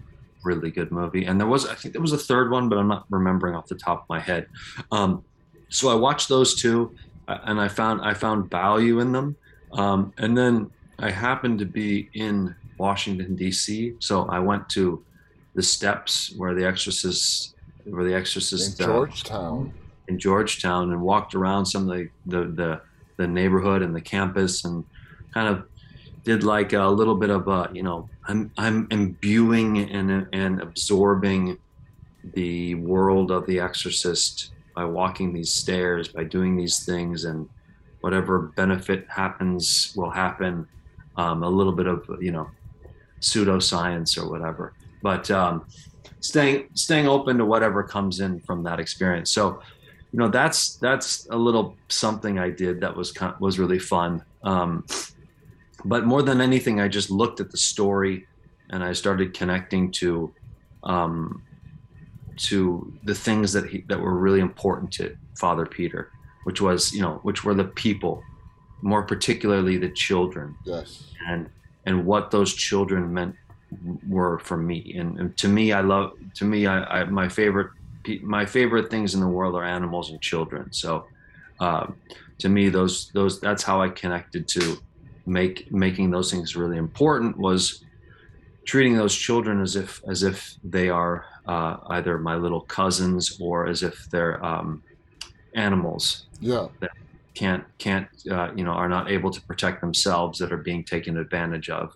really 0.46 0.70
good 0.70 0.92
movie. 0.92 1.25
And 1.25 1.40
there 1.40 1.49
was, 1.49 1.66
I 1.66 1.75
think 1.75 1.92
there 1.92 2.00
was 2.00 2.12
a 2.12 2.18
third 2.18 2.52
one, 2.52 2.68
but 2.68 2.78
I'm 2.78 2.87
not 2.87 3.04
remembering 3.11 3.56
off 3.56 3.66
the 3.66 3.75
top 3.75 4.02
of 4.02 4.08
my 4.08 4.20
head. 4.20 4.46
Um, 4.92 5.25
so 5.68 5.88
I 5.88 5.94
watched 5.94 6.28
those 6.28 6.54
two, 6.54 6.94
uh, 7.26 7.38
and 7.44 7.61
I 7.61 7.66
found 7.66 8.00
I 8.02 8.14
found 8.14 8.49
value 8.49 9.00
in 9.00 9.11
them. 9.11 9.37
Um, 9.73 10.12
and 10.16 10.38
then 10.38 10.70
I 10.99 11.11
happened 11.11 11.59
to 11.59 11.67
be 11.67 12.09
in 12.15 12.55
Washington 12.79 13.37
D.C., 13.37 13.95
so 13.99 14.26
I 14.26 14.38
went 14.38 14.69
to 14.71 15.03
the 15.55 15.62
steps 15.62 16.35
where 16.37 16.55
The 16.55 16.67
Exorcist 16.67 17.57
where 17.85 18.05
the 18.05 18.15
Exorcist 18.15 18.81
in 18.81 18.87
Georgetown. 18.87 19.73
Uh, 19.75 19.83
in 20.09 20.19
Georgetown, 20.19 20.93
and 20.93 21.00
walked 21.00 21.35
around 21.35 21.67
some 21.67 21.88
of 21.88 21.97
the, 21.97 22.09
the 22.26 22.45
the 22.45 22.81
the 23.17 23.26
neighborhood 23.26 23.83
and 23.83 23.95
the 23.95 24.00
campus, 24.00 24.65
and 24.65 24.85
kind 25.33 25.49
of 25.49 25.67
did 26.25 26.43
like 26.43 26.73
a 26.73 26.85
little 26.85 27.15
bit 27.15 27.31
of 27.31 27.49
a 27.49 27.71
you 27.73 27.83
know 27.83 28.09
I'm 28.26 28.50
I'm 28.59 28.87
imbuing 28.91 29.79
and 29.91 30.26
and 30.33 30.61
absorbing 30.61 31.59
the 32.35 32.75
world 32.75 33.31
of 33.31 33.47
the 33.47 33.61
Exorcist 33.61 34.50
by 34.75 34.85
walking 34.85 35.33
these 35.33 35.53
stairs, 35.53 36.09
by 36.09 36.25
doing 36.25 36.57
these 36.57 36.85
things, 36.85 37.25
and 37.25 37.49
whatever 38.00 38.53
benefit 38.57 39.07
happens 39.09 39.93
will 39.97 40.11
happen. 40.11 40.67
Um, 41.16 41.42
a 41.42 41.49
little 41.49 41.73
bit 41.73 41.87
of 41.87 42.06
you 42.20 42.32
know 42.32 42.49
pseudoscience 43.20 44.20
or 44.23 44.28
whatever, 44.30 44.75
but 45.02 45.30
um, 45.30 45.66
staying 46.20 46.68
staying 46.75 47.08
open 47.08 47.38
to 47.38 47.44
whatever 47.44 47.82
comes 47.82 48.20
in 48.20 48.40
from 48.40 48.62
that 48.64 48.80
experience. 48.80 49.30
So, 49.30 49.61
you 50.12 50.18
know, 50.18 50.28
that's 50.28 50.76
that's 50.76 51.26
a 51.30 51.37
little 51.37 51.76
something 51.88 52.38
I 52.38 52.50
did 52.50 52.80
that 52.80 52.94
was 52.94 53.12
kind 53.12 53.35
was 53.40 53.58
really 53.58 53.78
fun. 53.78 54.23
Um, 54.42 54.85
but 55.85 56.04
more 56.04 56.23
than 56.23 56.40
anything, 56.40 56.80
I 56.80 56.88
just 56.88 57.11
looked 57.11 57.40
at 57.40 57.50
the 57.50 57.56
story 57.56 58.26
and 58.70 58.82
I 58.82 58.92
started 58.92 59.35
connecting 59.35 59.90
to 59.92 60.32
um, 60.82 61.42
to 62.37 62.92
the 63.04 63.14
things 63.14 63.52
that 63.52 63.68
he, 63.68 63.85
that 63.88 63.99
were 63.99 64.14
really 64.14 64.40
important 64.40 64.92
to 64.94 65.16
Father 65.38 65.66
Peter, 65.66 66.11
which 66.44 66.61
was 66.61 66.92
you 66.92 67.02
know 67.02 67.20
which 67.23 67.44
were 67.44 67.54
the 67.54 67.64
people, 67.64 68.23
more 68.83 69.02
particularly 69.02 69.76
the 69.78 69.90
children. 69.90 70.56
Yes. 70.64 71.04
And 71.28 71.49
and 71.87 72.04
what 72.04 72.30
those 72.30 72.52
children 72.54 73.12
meant 73.12 73.37
were 74.09 74.38
for 74.40 74.56
me. 74.56 74.95
And, 74.99 75.18
and 75.18 75.37
to 75.38 75.49
me, 75.49 75.73
I 75.73 75.80
love 75.80 76.12
to 76.35 76.45
me, 76.45 76.66
I, 76.66 77.00
I, 77.00 77.04
my 77.04 77.28
favorite 77.28 77.71
my 78.23 78.47
favorite 78.47 78.88
things 78.90 79.14
in 79.14 79.21
the 79.21 79.28
world 79.28 79.54
are 79.54 79.64
animals 79.64 80.11
and 80.11 80.21
children. 80.21 80.73
So 80.73 81.06
uh, 81.61 81.87
to 82.38 82.49
me, 82.49 82.68
those 82.68 83.11
those 83.12 83.40
that's 83.40 83.62
how 83.62 83.80
I 83.80 83.88
connected 83.88 84.47
to 84.49 84.78
make 85.26 85.73
making 85.73 86.11
those 86.11 86.30
things 86.30 86.54
really 86.54 86.78
important 86.78 87.37
was 87.37 87.85
treating 88.64 88.97
those 88.97 89.14
children 89.14 89.61
as 89.61 89.76
if 89.76 90.00
as 90.09 90.23
if 90.23 90.56
they 90.62 90.88
are 90.88 91.25
uh, 91.47 91.76
either 91.90 92.18
my 92.18 92.37
little 92.37 92.61
cousins 92.61 93.38
or 93.40 93.66
as 93.66 93.83
if 93.83 94.09
they're 94.11 94.45
um, 94.45 94.83
animals 95.54 96.26
yeah 96.40 96.66
that 96.80 96.90
can't 97.37 97.64
can't 97.78 98.09
uh, 98.31 98.50
you 98.57 98.64
know 98.64 98.73
are 98.73 98.88
not 98.88 99.11
able 99.11 99.31
to 99.31 99.40
protect 99.43 99.81
themselves 99.81 100.38
that 100.38 100.52
are 100.52 100.62
being 100.71 100.83
taken 100.83 101.19
advantage 101.19 101.69
of 101.71 101.95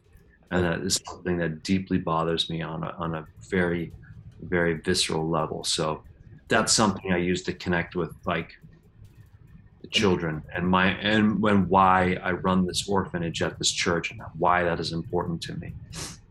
and 0.50 0.64
that 0.64 0.80
is 0.80 1.00
something 1.06 1.38
that 1.38 1.62
deeply 1.62 1.98
bothers 1.98 2.50
me 2.50 2.60
on 2.60 2.84
a, 2.84 2.94
on 2.98 3.14
a 3.14 3.24
very 3.48 3.92
very 4.42 4.74
visceral 4.74 5.28
level 5.28 5.64
so 5.64 6.02
that's 6.48 6.72
something 6.72 7.12
i 7.12 7.16
use 7.16 7.42
to 7.42 7.52
connect 7.54 7.96
with 7.96 8.14
like 8.26 8.50
the 9.80 9.88
children 9.88 10.42
and 10.54 10.68
my 10.68 10.88
and 10.98 11.40
when 11.40 11.68
why 11.68 12.18
I 12.22 12.32
run 12.32 12.66
this 12.66 12.88
orphanage 12.88 13.42
at 13.42 13.58
this 13.58 13.70
church 13.70 14.10
and 14.10 14.20
why 14.38 14.62
that 14.64 14.80
is 14.80 14.92
important 14.92 15.40
to 15.42 15.54
me. 15.54 15.72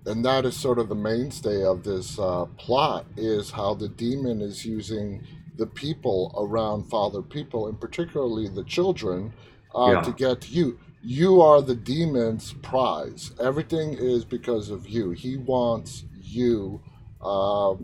And 0.06 0.24
that 0.25 0.46
is 0.46 0.56
sort 0.56 0.80
of 0.80 0.89
the 0.89 0.96
mainstay 0.96 1.63
of 1.63 1.84
this 1.84 2.18
uh, 2.20 2.46
plot 2.58 3.06
is 3.18 3.51
how 3.51 3.74
the 3.74 3.89
demon 3.89 4.42
is 4.42 4.66
using 4.66 5.24
the 5.60 5.68
people 5.68 6.34
around 6.38 6.89
Father 6.89 7.22
People, 7.22 7.68
and 7.68 7.80
particularly 7.80 8.48
the 8.48 8.63
children, 8.63 9.34
uh, 9.75 9.92
yeah. 9.92 10.01
to 10.01 10.12
get 10.12 10.42
to 10.42 10.51
you. 10.51 10.80
You 11.04 11.42
are 11.42 11.62
the 11.62 11.75
demon's 11.75 12.54
prize. 12.54 13.32
Everything 13.39 13.94
is 13.94 14.25
because 14.25 14.70
of 14.70 14.88
you. 14.88 15.12
He 15.12 15.38
wants 15.38 16.06
you 16.22 16.82
uh, 17.22 17.75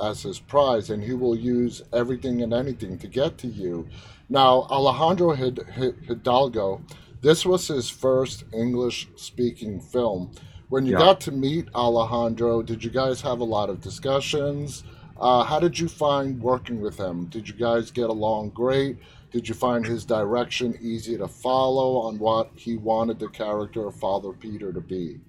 as 0.00 0.22
his 0.22 0.38
prize, 0.38 0.90
and 0.90 1.02
he 1.02 1.14
will 1.14 1.36
use 1.36 1.82
everything 1.92 2.42
and 2.42 2.52
anything 2.52 2.98
to 2.98 3.06
get 3.06 3.38
to 3.38 3.48
you. 3.48 3.88
Now, 4.28 4.66
Alejandro 4.70 5.34
Hidalgo, 5.34 6.82
this 7.22 7.44
was 7.44 7.66
his 7.68 7.88
first 7.90 8.44
English 8.52 9.08
speaking 9.16 9.80
film. 9.80 10.30
When 10.68 10.86
you 10.86 10.92
yeah. 10.92 10.98
got 10.98 11.20
to 11.22 11.32
meet 11.32 11.68
Alejandro, 11.74 12.62
did 12.62 12.84
you 12.84 12.90
guys 12.90 13.20
have 13.22 13.40
a 13.40 13.44
lot 13.44 13.70
of 13.70 13.80
discussions? 13.80 14.84
Uh, 15.20 15.44
how 15.44 15.60
did 15.60 15.78
you 15.78 15.86
find 15.86 16.40
working 16.40 16.80
with 16.80 16.98
him? 16.98 17.26
Did 17.26 17.46
you 17.46 17.54
guys 17.54 17.90
get 17.90 18.08
along 18.08 18.50
great? 18.50 18.96
Did 19.30 19.48
you 19.48 19.54
find 19.54 19.86
his 19.86 20.04
direction 20.04 20.76
easy 20.80 21.16
to 21.18 21.28
follow 21.28 21.98
on 21.98 22.18
what 22.18 22.50
he 22.56 22.76
wanted 22.78 23.18
the 23.18 23.28
character 23.28 23.86
of 23.86 23.94
Father 23.94 24.32
Peter 24.32 24.72
to 24.72 24.80
be? 24.80 25.20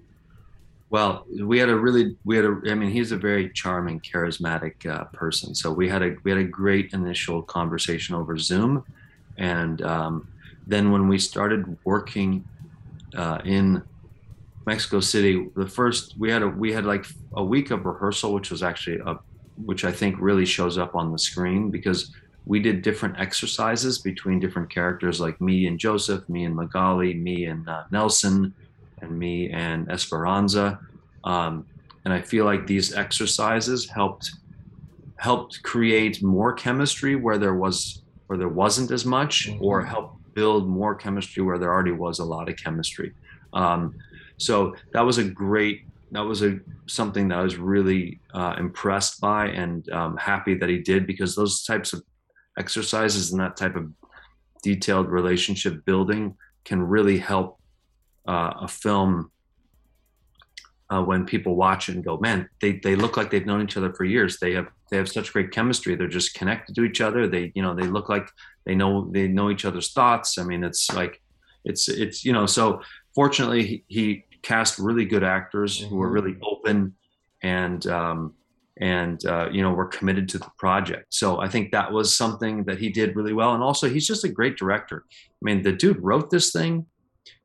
Well, 0.90 1.26
we 1.40 1.58
had 1.58 1.68
a 1.68 1.76
really 1.76 2.16
we 2.24 2.36
had 2.36 2.44
a 2.44 2.60
I 2.66 2.74
mean 2.74 2.90
he's 2.90 3.12
a 3.12 3.16
very 3.16 3.50
charming, 3.50 4.00
charismatic 4.00 4.86
uh, 4.86 5.04
person. 5.04 5.54
So 5.54 5.72
we 5.72 5.88
had 5.88 6.02
a 6.02 6.16
we 6.22 6.30
had 6.30 6.40
a 6.40 6.44
great 6.44 6.92
initial 6.92 7.42
conversation 7.42 8.14
over 8.14 8.36
Zoom, 8.36 8.84
and 9.38 9.80
um, 9.82 10.28
then 10.66 10.90
when 10.90 11.08
we 11.08 11.18
started 11.18 11.78
working 11.84 12.44
uh, 13.16 13.38
in 13.44 13.82
Mexico 14.66 15.00
City, 15.00 15.48
the 15.56 15.66
first 15.66 16.14
we 16.18 16.30
had 16.30 16.42
a 16.42 16.48
we 16.48 16.72
had 16.72 16.84
like 16.84 17.06
a 17.34 17.44
week 17.44 17.70
of 17.70 17.86
rehearsal, 17.86 18.34
which 18.34 18.50
was 18.50 18.62
actually 18.62 18.98
a 18.98 19.18
which 19.64 19.84
I 19.84 19.92
think 19.92 20.16
really 20.18 20.44
shows 20.46 20.78
up 20.78 20.94
on 20.94 21.12
the 21.12 21.18
screen 21.18 21.70
because 21.70 22.12
we 22.44 22.60
did 22.60 22.82
different 22.82 23.18
exercises 23.18 23.98
between 23.98 24.40
different 24.40 24.68
characters, 24.70 25.20
like 25.20 25.40
me 25.40 25.66
and 25.66 25.78
Joseph, 25.78 26.28
me 26.28 26.44
and 26.44 26.54
Magali, 26.54 27.14
me 27.14 27.44
and 27.44 27.68
uh, 27.68 27.84
Nelson 27.90 28.52
and 29.00 29.18
me 29.18 29.50
and 29.50 29.90
Esperanza. 29.90 30.80
Um, 31.24 31.66
and 32.04 32.12
I 32.12 32.20
feel 32.20 32.44
like 32.44 32.66
these 32.66 32.94
exercises 32.94 33.88
helped 33.88 34.32
helped 35.16 35.62
create 35.62 36.20
more 36.20 36.52
chemistry 36.52 37.14
where 37.14 37.38
there 37.38 37.54
was 37.54 38.02
where 38.26 38.38
there 38.38 38.48
wasn't 38.48 38.90
as 38.90 39.04
much, 39.04 39.48
mm-hmm. 39.48 39.64
or 39.64 39.84
help 39.84 40.16
build 40.34 40.68
more 40.68 40.94
chemistry 40.94 41.42
where 41.42 41.58
there 41.58 41.70
already 41.70 41.92
was 41.92 42.18
a 42.18 42.24
lot 42.24 42.48
of 42.48 42.56
chemistry. 42.56 43.12
Um, 43.52 43.94
so 44.38 44.74
that 44.92 45.02
was 45.02 45.18
a 45.18 45.24
great 45.24 45.82
that 46.12 46.24
was 46.24 46.42
a 46.42 46.60
something 46.86 47.28
that 47.28 47.38
I 47.38 47.42
was 47.42 47.56
really 47.56 48.20
uh, 48.34 48.54
impressed 48.58 49.20
by 49.20 49.46
and 49.48 49.88
um, 49.90 50.16
happy 50.16 50.54
that 50.54 50.68
he 50.68 50.78
did 50.78 51.06
because 51.06 51.34
those 51.34 51.64
types 51.64 51.92
of 51.92 52.02
exercises 52.58 53.32
and 53.32 53.40
that 53.40 53.56
type 53.56 53.76
of 53.76 53.90
detailed 54.62 55.08
relationship 55.08 55.84
building 55.84 56.36
can 56.64 56.82
really 56.82 57.18
help 57.18 57.58
uh, 58.28 58.52
a 58.60 58.68
film 58.68 59.30
uh, 60.90 61.02
when 61.02 61.24
people 61.24 61.56
watch 61.56 61.88
it 61.88 61.94
and 61.94 62.04
go, 62.04 62.18
man, 62.18 62.48
they, 62.60 62.72
they 62.72 62.94
look 62.94 63.16
like 63.16 63.30
they've 63.30 63.46
known 63.46 63.62
each 63.62 63.78
other 63.78 63.92
for 63.94 64.04
years. 64.04 64.38
They 64.38 64.52
have 64.52 64.68
they 64.90 64.98
have 64.98 65.08
such 65.08 65.32
great 65.32 65.50
chemistry. 65.50 65.94
They're 65.94 66.06
just 66.06 66.34
connected 66.34 66.74
to 66.74 66.84
each 66.84 67.00
other. 67.00 67.26
They 67.26 67.50
you 67.54 67.62
know 67.62 67.74
they 67.74 67.86
look 67.86 68.10
like 68.10 68.28
they 68.66 68.74
know 68.74 69.08
they 69.10 69.26
know 69.26 69.50
each 69.50 69.64
other's 69.64 69.92
thoughts. 69.92 70.36
I 70.36 70.44
mean, 70.44 70.62
it's 70.62 70.92
like 70.92 71.22
it's 71.64 71.88
it's 71.88 72.26
you 72.26 72.34
know 72.34 72.44
so 72.44 72.82
fortunately 73.14 73.62
he, 73.64 73.84
he 73.88 74.24
cast 74.42 74.78
really 74.78 75.04
good 75.04 75.24
actors 75.24 75.78
mm-hmm. 75.78 75.88
who 75.88 75.96
were 75.96 76.10
really 76.10 76.36
open 76.42 76.94
and 77.42 77.86
um, 77.86 78.34
and 78.80 79.24
uh, 79.26 79.48
you 79.52 79.62
know 79.62 79.72
were 79.72 79.86
committed 79.86 80.28
to 80.30 80.38
the 80.38 80.50
project. 80.58 81.06
So 81.10 81.40
I 81.40 81.48
think 81.48 81.72
that 81.72 81.92
was 81.92 82.16
something 82.16 82.64
that 82.64 82.78
he 82.78 82.88
did 82.88 83.16
really 83.16 83.32
well. 83.32 83.54
And 83.54 83.62
also 83.62 83.88
he's 83.88 84.06
just 84.06 84.24
a 84.24 84.28
great 84.28 84.56
director. 84.56 85.04
I 85.10 85.42
mean, 85.42 85.62
the 85.62 85.72
dude 85.72 86.02
wrote 86.02 86.30
this 86.30 86.52
thing 86.52 86.86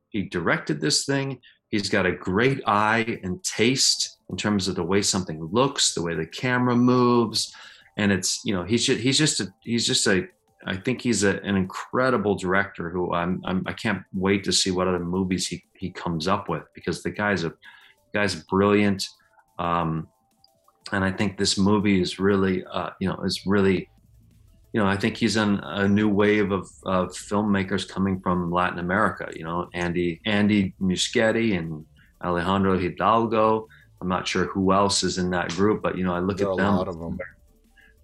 he 0.08 0.22
directed 0.22 0.80
this 0.80 1.04
thing. 1.04 1.40
He's 1.68 1.90
got 1.90 2.06
a 2.06 2.12
great 2.12 2.62
eye 2.66 3.18
and 3.22 3.42
taste 3.44 4.18
in 4.30 4.36
terms 4.36 4.68
of 4.68 4.74
the 4.74 4.82
way 4.82 5.02
something 5.02 5.42
looks, 5.52 5.94
the 5.94 6.02
way 6.02 6.14
the 6.14 6.26
camera 6.26 6.74
moves, 6.74 7.54
and 7.96 8.10
it's 8.10 8.44
you 8.44 8.54
know 8.54 8.64
he's 8.64 8.86
just, 8.86 9.00
he's 9.00 9.18
just 9.18 9.40
a 9.40 9.52
he's 9.62 9.86
just 9.86 10.06
a 10.06 10.26
I 10.68 10.76
think 10.76 11.00
he's 11.00 11.24
a, 11.24 11.40
an 11.42 11.56
incredible 11.56 12.34
director 12.34 12.90
who 12.90 13.14
I'm, 13.14 13.42
I'm 13.44 13.62
I 13.66 13.72
can't 13.72 14.02
wait 14.12 14.44
to 14.44 14.52
see 14.52 14.70
what 14.70 14.88
other 14.88 14.98
movies 14.98 15.46
he 15.46 15.64
he 15.74 15.90
comes 15.90 16.28
up 16.28 16.48
with 16.48 16.64
because 16.74 17.02
the 17.02 17.10
guy's 17.10 17.44
a 17.44 17.52
guy's 18.12 18.34
brilliant, 18.34 19.06
um, 19.58 20.08
and 20.92 21.04
I 21.04 21.10
think 21.10 21.38
this 21.38 21.58
movie 21.58 22.00
is 22.00 22.18
really 22.18 22.64
uh, 22.64 22.90
you 23.00 23.08
know 23.08 23.16
is 23.24 23.46
really 23.46 23.88
you 24.72 24.80
know, 24.80 24.86
I 24.86 24.96
think 24.96 25.16
he's 25.16 25.36
on 25.36 25.60
a 25.60 25.88
new 25.88 26.08
wave 26.08 26.52
of, 26.52 26.68
of 26.84 27.08
filmmakers 27.08 27.88
coming 27.88 28.20
from 28.20 28.50
Latin 28.50 28.78
America. 28.78 29.30
You 29.34 29.44
know, 29.44 29.68
Andy 29.72 30.20
Andy 30.26 30.74
Muschietti 30.80 31.58
and 31.58 31.84
Alejandro 32.22 32.78
Hidalgo. 32.78 33.66
I'm 34.00 34.08
not 34.08 34.28
sure 34.28 34.44
who 34.44 34.72
else 34.72 35.02
is 35.02 35.18
in 35.18 35.30
that 35.30 35.48
group, 35.50 35.82
but 35.82 35.96
you 35.96 36.04
know, 36.04 36.14
I 36.14 36.20
look 36.20 36.38
there 36.38 36.50
at 36.50 36.56
them. 36.56 36.86
them. 36.86 37.18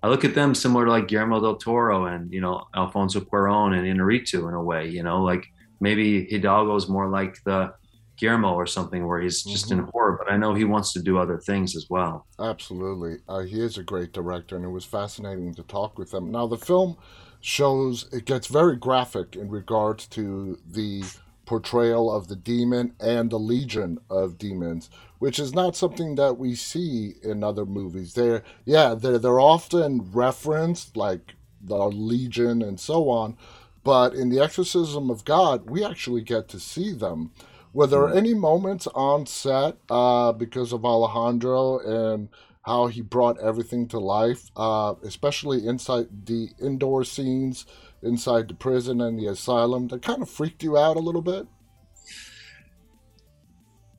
I 0.05 0.09
look 0.09 0.23
at 0.23 0.35
them 0.35 0.55
similar 0.55 0.85
to 0.85 0.91
like 0.91 1.09
Guillermo 1.09 1.41
del 1.41 1.57
Toro 1.57 2.05
and 2.05 2.31
you 2.31 2.43
know 2.43 2.69
Alfonso 2.77 3.21
Cuarón 3.21 3.75
and 3.75 3.87
Inarritu 3.87 4.47
in 4.47 4.53
a 4.53 4.63
way. 4.63 4.87
You 4.87 5.03
know, 5.03 5.23
like 5.23 5.47
maybe 5.81 6.27
Hidalgo 6.27 6.77
is 6.77 6.91
more 6.91 7.09
like 7.09 7.43
the 7.45 7.73
Guillermo 8.19 8.53
or 8.53 8.67
something 8.67 9.07
where 9.07 9.19
he's 9.23 9.43
just 9.43 9.71
mm-hmm. 9.71 9.81
in 9.81 9.87
horror, 9.87 10.19
but 10.19 10.31
I 10.31 10.37
know 10.37 10.53
he 10.53 10.65
wants 10.65 10.93
to 10.93 11.01
do 11.01 11.17
other 11.17 11.39
things 11.39 11.75
as 11.75 11.87
well. 11.89 12.27
Absolutely. 12.39 13.21
Uh, 13.27 13.45
he 13.45 13.63
is 13.63 13.79
a 13.79 13.83
great 13.83 14.13
director, 14.13 14.57
and 14.57 14.65
it 14.67 14.69
was 14.69 14.85
fascinating 14.85 15.55
to 15.55 15.63
talk 15.63 15.97
with 15.97 16.13
him. 16.13 16.31
Now, 16.31 16.47
the 16.49 16.59
film 16.59 16.99
shows, 17.41 18.07
it 18.13 18.27
gets 18.27 18.47
very 18.47 18.77
graphic 18.77 19.35
in 19.35 19.49
regards 19.49 20.07
to 20.09 20.59
the 20.71 21.05
portrayal 21.47 22.15
of 22.15 22.29
the 22.29 22.37
demon 22.37 22.95
and 23.01 23.31
the 23.31 23.39
legion 23.39 23.99
of 24.11 24.37
demons, 24.37 24.91
which 25.25 25.39
is 25.39 25.55
not 25.55 25.75
something 25.75 26.17
that 26.17 26.37
we 26.37 26.55
see 26.55 27.15
in 27.23 27.43
other 27.43 27.65
movies. 27.65 28.13
They're 28.13 28.43
yeah, 28.67 28.95
they're 28.95 29.19
they're 29.19 29.41
often 29.41 30.11
referenced 30.13 30.99
like 30.99 31.35
the 31.63 31.79
legion 31.89 32.61
and 32.61 32.79
so 32.79 33.09
on, 33.09 33.39
but 33.83 34.13
in 34.13 34.29
the 34.29 34.39
exorcism 34.39 35.09
of 35.09 35.25
God, 35.25 35.71
we 35.71 35.83
actually 35.83 36.21
get 36.21 36.49
to 36.49 36.61
see 36.61 36.93
them. 36.93 37.33
Were 37.73 37.87
there 37.87 38.01
mm-hmm. 38.01 38.19
any 38.19 38.35
moments 38.35 38.87
on 38.95 39.25
set 39.25 39.79
uh, 39.89 40.33
because 40.33 40.75
of 40.75 40.85
Alejandro 40.85 41.79
and 41.79 42.29
how 42.61 42.89
he 42.89 43.01
brought 43.01 43.41
everything 43.41 43.89
to 43.89 43.99
life, 43.99 44.51
uh, 44.57 44.93
especially 45.03 45.67
inside 45.67 46.27
the 46.27 46.51
indoor 46.61 47.03
scenes 47.03 47.65
inside 48.03 48.49
the 48.49 48.55
prison 48.55 49.01
and 49.01 49.19
the 49.19 49.29
asylum 49.29 49.89
that 49.89 50.03
kind 50.03 50.21
of 50.21 50.29
freaked 50.29 50.63
you 50.63 50.77
out 50.77 50.99
a 50.99 51.07
little 51.09 51.23
bit? 51.23 51.47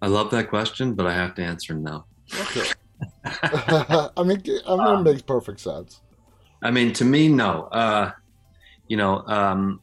I 0.05 0.07
love 0.07 0.29
that 0.29 0.49
question, 0.49 0.93
but 0.93 1.07
I 1.07 1.13
have 1.15 1.33
to 1.33 1.41
answer 1.41 1.73
no. 1.73 2.05
Okay. 2.39 2.69
I 3.33 4.11
mean, 4.23 4.39
I 4.67 4.75
mean, 4.75 4.99
it 4.99 5.01
makes 5.01 5.23
perfect 5.23 5.59
sense. 5.59 6.01
I 6.61 6.69
mean, 6.69 6.93
to 6.93 7.03
me, 7.03 7.27
no. 7.27 7.63
Uh, 7.63 8.11
you 8.87 8.97
know, 8.97 9.25
um, 9.25 9.81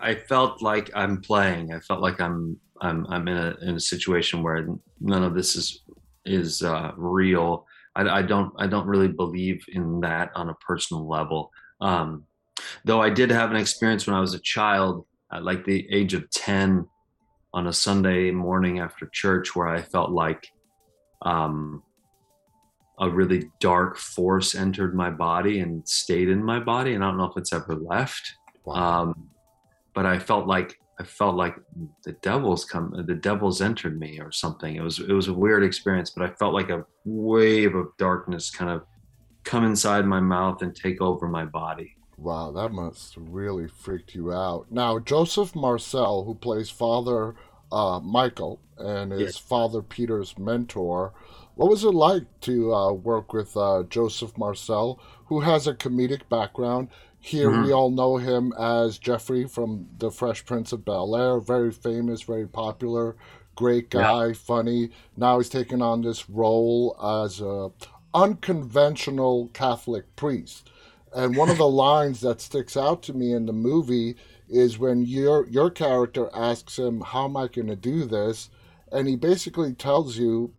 I 0.00 0.14
felt 0.14 0.62
like 0.62 0.92
I'm 0.94 1.20
playing. 1.20 1.72
I 1.72 1.80
felt 1.80 2.00
like 2.00 2.20
I'm 2.20 2.56
I'm 2.82 3.04
I'm 3.08 3.26
in 3.26 3.36
a 3.36 3.56
in 3.62 3.74
a 3.74 3.80
situation 3.80 4.44
where 4.44 4.64
none 5.00 5.24
of 5.24 5.34
this 5.34 5.56
is 5.56 5.82
is 6.24 6.62
uh, 6.62 6.92
real. 6.96 7.66
I, 7.96 8.02
I, 8.18 8.22
don't 8.22 8.52
I 8.56 8.68
don't 8.68 8.86
really 8.86 9.08
believe 9.08 9.64
in 9.72 10.00
that 10.02 10.30
on 10.36 10.50
a 10.50 10.54
personal 10.54 11.08
level. 11.08 11.50
Um, 11.80 12.26
though 12.84 13.02
I 13.02 13.10
did 13.10 13.28
have 13.32 13.50
an 13.50 13.56
experience 13.56 14.06
when 14.06 14.14
I 14.14 14.20
was 14.20 14.34
a 14.34 14.40
child, 14.40 15.04
at 15.32 15.42
like 15.42 15.64
the 15.64 15.84
age 15.92 16.14
of 16.14 16.30
ten, 16.30 16.86
on 17.54 17.68
a 17.68 17.72
Sunday 17.72 18.32
morning 18.32 18.80
after 18.80 19.06
church, 19.06 19.54
where 19.54 19.68
I 19.68 19.80
felt 19.80 20.10
like 20.10 20.50
um, 21.22 21.82
a 22.98 23.08
really 23.08 23.48
dark 23.60 23.96
force 23.96 24.56
entered 24.56 24.94
my 24.94 25.08
body 25.08 25.60
and 25.60 25.88
stayed 25.88 26.28
in 26.28 26.42
my 26.42 26.58
body, 26.58 26.94
and 26.94 27.04
I 27.04 27.08
don't 27.08 27.16
know 27.16 27.30
if 27.30 27.36
it's 27.36 27.52
ever 27.52 27.76
left. 27.76 28.34
Wow. 28.64 28.74
Um, 28.74 29.30
but 29.94 30.04
I 30.04 30.18
felt 30.18 30.48
like 30.48 30.78
I 30.98 31.04
felt 31.04 31.36
like 31.36 31.56
the 32.04 32.12
devil's 32.22 32.64
come, 32.64 32.92
the 33.06 33.14
devil's 33.14 33.60
entered 33.60 33.98
me 33.98 34.20
or 34.20 34.32
something. 34.32 34.74
It 34.74 34.82
was 34.82 34.98
it 34.98 35.12
was 35.12 35.28
a 35.28 35.32
weird 35.32 35.62
experience, 35.62 36.10
but 36.10 36.28
I 36.28 36.34
felt 36.34 36.54
like 36.54 36.70
a 36.70 36.84
wave 37.04 37.76
of 37.76 37.96
darkness 37.98 38.50
kind 38.50 38.70
of 38.70 38.82
come 39.44 39.64
inside 39.64 40.06
my 40.06 40.20
mouth 40.20 40.62
and 40.62 40.74
take 40.74 41.00
over 41.00 41.28
my 41.28 41.44
body. 41.44 41.96
Wow, 42.16 42.52
that 42.52 42.72
must 42.72 43.16
really 43.16 43.66
freaked 43.66 44.14
you 44.14 44.32
out. 44.32 44.66
Now, 44.70 44.98
Joseph 44.98 45.54
Marcel, 45.54 46.24
who 46.24 46.34
plays 46.34 46.70
Father 46.70 47.34
uh, 47.72 48.00
Michael 48.00 48.60
and 48.78 49.12
is 49.12 49.20
yes. 49.20 49.36
Father 49.36 49.82
Peter's 49.82 50.38
mentor, 50.38 51.12
what 51.56 51.70
was 51.70 51.84
it 51.84 51.90
like 51.90 52.24
to 52.42 52.72
uh, 52.74 52.92
work 52.92 53.32
with 53.32 53.56
uh, 53.56 53.84
Joseph 53.88 54.36
Marcel, 54.36 55.00
who 55.26 55.40
has 55.40 55.66
a 55.66 55.74
comedic 55.74 56.28
background? 56.28 56.88
Here 57.20 57.50
mm-hmm. 57.50 57.64
we 57.64 57.72
all 57.72 57.90
know 57.90 58.16
him 58.16 58.52
as 58.58 58.98
Geoffrey 58.98 59.46
from 59.46 59.88
The 59.98 60.10
Fresh 60.10 60.44
Prince 60.44 60.72
of 60.72 60.84
Bel 60.84 61.16
Air, 61.16 61.40
very 61.40 61.72
famous, 61.72 62.22
very 62.22 62.46
popular, 62.46 63.16
great 63.54 63.88
guy, 63.88 64.26
yeah. 64.26 64.32
funny. 64.34 64.90
Now 65.16 65.38
he's 65.38 65.48
taking 65.48 65.80
on 65.80 66.02
this 66.02 66.28
role 66.28 66.96
as 67.02 67.40
a 67.40 67.70
unconventional 68.12 69.48
Catholic 69.52 70.14
priest. 70.16 70.70
And 71.14 71.36
one 71.36 71.48
of 71.48 71.58
the 71.58 71.68
lines 71.68 72.20
that 72.20 72.40
sticks 72.40 72.76
out 72.76 73.02
to 73.04 73.12
me 73.12 73.32
in 73.32 73.46
the 73.46 73.52
movie 73.52 74.16
is 74.48 74.78
when 74.78 75.04
your 75.04 75.46
your 75.48 75.70
character 75.70 76.28
asks 76.34 76.78
him, 76.78 77.00
"How 77.00 77.26
am 77.26 77.36
I 77.36 77.48
going 77.48 77.68
to 77.68 77.76
do 77.76 78.04
this?" 78.04 78.50
and 78.92 79.08
he 79.08 79.16
basically 79.16 79.72
tells 79.72 80.16
you, 80.16 80.52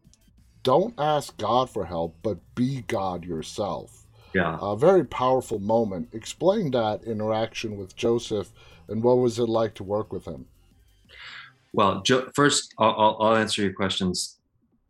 "Don't 0.63 0.93
ask 0.97 1.37
God 1.37 1.69
for 1.69 1.85
help, 1.85 2.15
but 2.23 2.37
be 2.55 2.81
God 2.81 3.25
yourself." 3.25 4.05
Yeah. 4.33 4.57
A 4.61 4.75
very 4.75 5.05
powerful 5.05 5.59
moment. 5.59 6.09
Explain 6.11 6.71
that 6.71 7.03
interaction 7.03 7.77
with 7.77 7.95
Joseph 7.95 8.51
and 8.87 9.03
what 9.03 9.17
was 9.17 9.39
it 9.39 9.49
like 9.49 9.73
to 9.75 9.83
work 9.83 10.11
with 10.11 10.25
him? 10.25 10.45
Well, 11.73 12.01
jo- 12.01 12.29
first, 12.35 12.73
I'll, 12.77 13.17
I'll, 13.19 13.35
answer 13.35 13.61
your 13.61 13.73
questions 13.73 14.37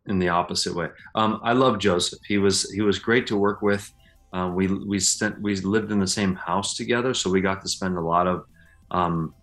in 0.06 0.18
the 0.18 0.28
opposite 0.28 0.74
way. 0.74 0.88
Um, 1.14 1.40
I 1.42 1.52
love 1.52 1.78
Joseph. 1.78 2.20
He 2.26 2.38
was 2.38 2.70
he 2.70 2.80
was 2.80 2.98
great 2.98 3.26
to 3.28 3.36
work 3.36 3.62
with. 3.62 3.92
Um, 4.32 4.54
we 4.54 4.66
we 4.66 4.98
spent 4.98 5.40
we 5.40 5.56
lived 5.56 5.92
in 5.92 6.00
the 6.00 6.06
same 6.06 6.34
house 6.34 6.74
together, 6.74 7.14
so 7.14 7.30
we 7.30 7.40
got 7.40 7.62
to 7.62 7.68
spend 7.68 7.96
a 7.96 8.00
lot 8.00 8.26
of 8.26 8.44
um, 8.90 9.34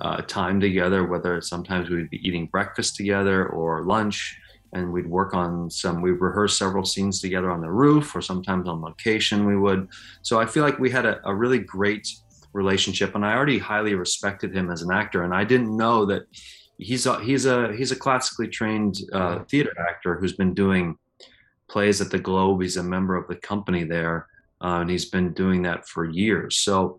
uh, 0.00 0.22
time 0.22 0.60
together. 0.60 1.06
Whether 1.06 1.40
sometimes 1.40 1.90
we'd 1.90 2.10
be 2.10 2.26
eating 2.26 2.46
breakfast 2.46 2.96
together 2.96 3.46
or 3.46 3.84
lunch, 3.84 4.36
and 4.72 4.92
we'd 4.92 5.06
work 5.06 5.34
on 5.34 5.70
some 5.70 6.02
we'd 6.02 6.20
rehearse 6.20 6.58
several 6.58 6.84
scenes 6.84 7.20
together 7.20 7.50
on 7.50 7.60
the 7.60 7.70
roof 7.70 8.14
or 8.14 8.20
sometimes 8.20 8.68
on 8.68 8.80
location 8.80 9.46
we 9.46 9.56
would. 9.56 9.88
So 10.22 10.40
i 10.40 10.46
feel 10.46 10.64
like 10.64 10.78
we 10.78 10.90
had 10.90 11.06
a, 11.06 11.20
a 11.28 11.34
really 11.34 11.58
great 11.58 12.08
relationship 12.52 13.14
and 13.14 13.24
i 13.24 13.34
already 13.34 13.58
highly 13.58 13.94
respected 13.94 14.54
him 14.54 14.70
as 14.70 14.82
an 14.82 14.92
actor 14.92 15.22
and 15.22 15.34
i 15.34 15.42
didn't 15.42 15.74
know 15.74 16.04
that 16.04 16.24
he's 16.82 17.06
a 17.06 17.20
he's 17.20 17.46
a 17.46 17.72
he's 17.74 17.92
a 17.92 17.96
classically 17.96 18.48
trained 18.48 18.98
uh, 19.12 19.42
theater 19.44 19.72
actor 19.88 20.16
who's 20.16 20.34
been 20.34 20.54
doing 20.54 20.96
plays 21.68 22.00
at 22.00 22.10
the 22.10 22.18
globe. 22.18 22.60
He's 22.60 22.76
a 22.76 22.82
member 22.82 23.16
of 23.16 23.26
the 23.28 23.36
company 23.36 23.84
there 23.84 24.28
uh, 24.62 24.80
and 24.80 24.90
he's 24.90 25.06
been 25.06 25.32
doing 25.32 25.62
that 25.62 25.88
for 25.88 26.08
years 26.08 26.58
so 26.58 26.98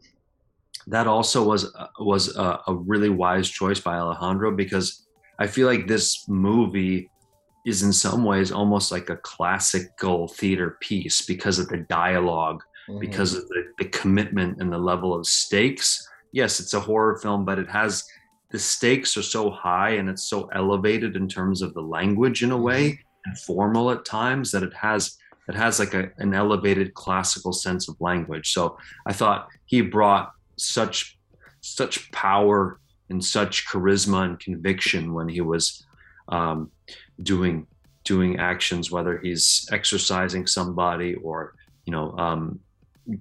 that 0.87 1.07
also 1.07 1.43
was 1.43 1.73
was 1.99 2.35
a, 2.35 2.59
a 2.67 2.75
really 2.75 3.09
wise 3.09 3.49
choice 3.49 3.79
by 3.79 3.95
alejandro 3.95 4.51
because 4.51 5.07
i 5.39 5.47
feel 5.47 5.67
like 5.67 5.87
this 5.87 6.27
movie 6.27 7.09
is 7.65 7.83
in 7.83 7.93
some 7.93 8.23
ways 8.23 8.51
almost 8.51 8.91
like 8.91 9.09
a 9.09 9.17
classical 9.17 10.27
theater 10.27 10.77
piece 10.81 11.21
because 11.21 11.59
of 11.59 11.67
the 11.69 11.77
dialog 11.89 12.61
mm-hmm. 12.89 12.99
because 12.99 13.33
of 13.35 13.47
the, 13.47 13.63
the 13.77 13.85
commitment 13.85 14.61
and 14.61 14.71
the 14.71 14.77
level 14.77 15.13
of 15.13 15.25
stakes. 15.25 16.07
Yes, 16.31 16.59
it's 16.59 16.73
a 16.73 16.79
horror 16.79 17.17
film, 17.17 17.45
but 17.45 17.59
it 17.59 17.69
has 17.69 18.03
the 18.51 18.59
stakes 18.59 19.17
are 19.17 19.23
so 19.23 19.49
high 19.49 19.91
and 19.91 20.09
it's 20.09 20.29
so 20.29 20.49
elevated 20.53 21.15
in 21.15 21.27
terms 21.27 21.61
of 21.61 21.73
the 21.73 21.81
language 21.81 22.43
in 22.43 22.51
a 22.51 22.57
way 22.57 22.89
mm-hmm. 22.89 23.29
and 23.29 23.39
formal 23.39 23.91
at 23.91 24.05
times 24.05 24.51
that 24.51 24.63
it 24.63 24.73
has 24.73 25.17
it 25.47 25.55
has 25.55 25.79
like 25.79 25.93
a, 25.93 26.09
an 26.17 26.33
elevated 26.33 26.93
classical 26.93 27.53
sense 27.53 27.89
of 27.89 27.99
language. 27.99 28.51
So 28.51 28.77
I 29.05 29.13
thought 29.13 29.47
he 29.65 29.81
brought 29.81 30.31
such 30.57 31.17
such 31.61 32.11
power 32.11 32.79
and 33.09 33.23
such 33.23 33.65
charisma 33.67 34.25
and 34.25 34.39
conviction 34.39 35.13
when 35.13 35.29
he 35.29 35.41
was 35.41 35.85
um, 36.29 36.71
doing 37.21 37.67
doing 38.03 38.39
actions, 38.39 38.91
whether 38.91 39.17
he's 39.17 39.67
exorcising 39.71 40.47
somebody 40.47 41.15
or 41.15 41.55
you 41.85 41.91
know 41.91 42.17
um, 42.17 42.59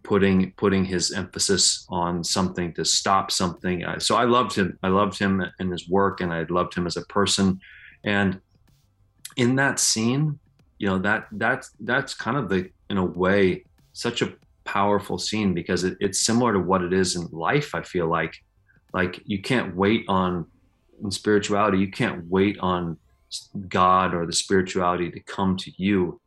putting 0.02 0.52
putting 0.52 0.84
his 0.84 1.12
emphasis 1.12 1.86
on 1.88 2.22
something 2.22 2.72
to 2.74 2.84
stop 2.84 3.30
something. 3.30 3.84
So 3.98 4.16
I 4.16 4.24
loved 4.24 4.54
him. 4.54 4.78
I 4.82 4.88
loved 4.88 5.18
him 5.18 5.44
and 5.58 5.72
his 5.72 5.88
work, 5.88 6.20
and 6.20 6.32
I 6.32 6.44
loved 6.48 6.74
him 6.74 6.86
as 6.86 6.96
a 6.96 7.02
person. 7.06 7.60
And 8.04 8.40
in 9.36 9.56
that 9.56 9.78
scene, 9.78 10.38
you 10.82 10.88
know 10.88 10.98
that 10.98 11.28
that's 11.30 11.70
that's 11.78 12.12
kind 12.12 12.36
of 12.36 12.48
the 12.48 12.68
in 12.90 12.98
a 12.98 13.04
way 13.04 13.64
such 13.92 14.20
a 14.20 14.34
powerful 14.64 15.16
scene 15.16 15.54
because 15.54 15.84
it, 15.84 15.96
it's 16.00 16.26
similar 16.26 16.52
to 16.52 16.58
what 16.58 16.82
it 16.82 16.92
is 16.92 17.14
in 17.14 17.28
life. 17.30 17.72
I 17.72 17.82
feel 17.82 18.08
like 18.08 18.34
like 18.92 19.22
you 19.24 19.40
can't 19.40 19.76
wait 19.76 20.04
on 20.08 20.44
in 21.00 21.12
spirituality. 21.12 21.78
You 21.78 21.92
can't 21.92 22.28
wait 22.28 22.58
on 22.58 22.96
God 23.68 24.12
or 24.12 24.26
the 24.26 24.32
spirituality 24.32 25.08
to 25.12 25.20
come 25.20 25.56
to 25.58 25.72
you, 25.76 26.20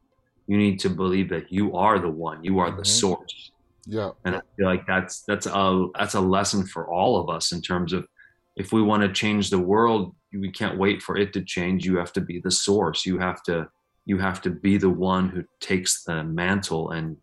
you 0.48 0.58
need 0.58 0.80
to 0.80 0.89
believe 0.89 1.28
that 1.30 1.52
you 1.52 1.76
are 1.76 2.00
the 2.00 2.10
one, 2.10 2.41
you 2.41 2.60
are 2.60 2.70
mm-hmm. 2.70 2.80
the 2.80 2.86
source. 2.86 3.52
Yeah. 3.86 4.12
And 4.24 4.38
I 4.38 4.41
feel 4.56 4.68
like 4.68 4.88
that's 4.88 5.24
that's 5.24 5.48
a 5.48 5.88
that's 6.00 6.13
a 6.13 6.22
lesson 6.22 6.65
for 6.65 6.89
all 6.89 7.20
of 7.20 7.30
us 7.30 7.52
in 7.52 7.62
terms 7.62 7.91
of 7.91 8.08
if 8.56 8.72
we 8.72 8.82
want 8.82 9.04
to 9.04 9.12
change 9.12 9.50
the 9.50 9.60
world, 9.60 10.15
we 10.32 10.50
can't 10.50 10.78
wait 10.78 11.02
for 11.02 11.18
it 11.18 11.34
to 11.34 11.41
change. 11.44 11.86
You 11.86 11.98
have 11.98 12.13
to 12.13 12.22
be 12.22 12.39
the 12.39 12.52
source. 12.52 13.06
You 13.06 13.20
have 13.20 13.44
to 13.44 13.68
you 14.06 14.18
have 14.18 14.41
to 14.41 14.50
be 14.50 14.78
the 14.78 14.89
one 14.89 15.30
who 15.30 15.44
takes 15.60 16.04
the 16.04 16.24
mantle 16.24 16.91
and 16.91 17.18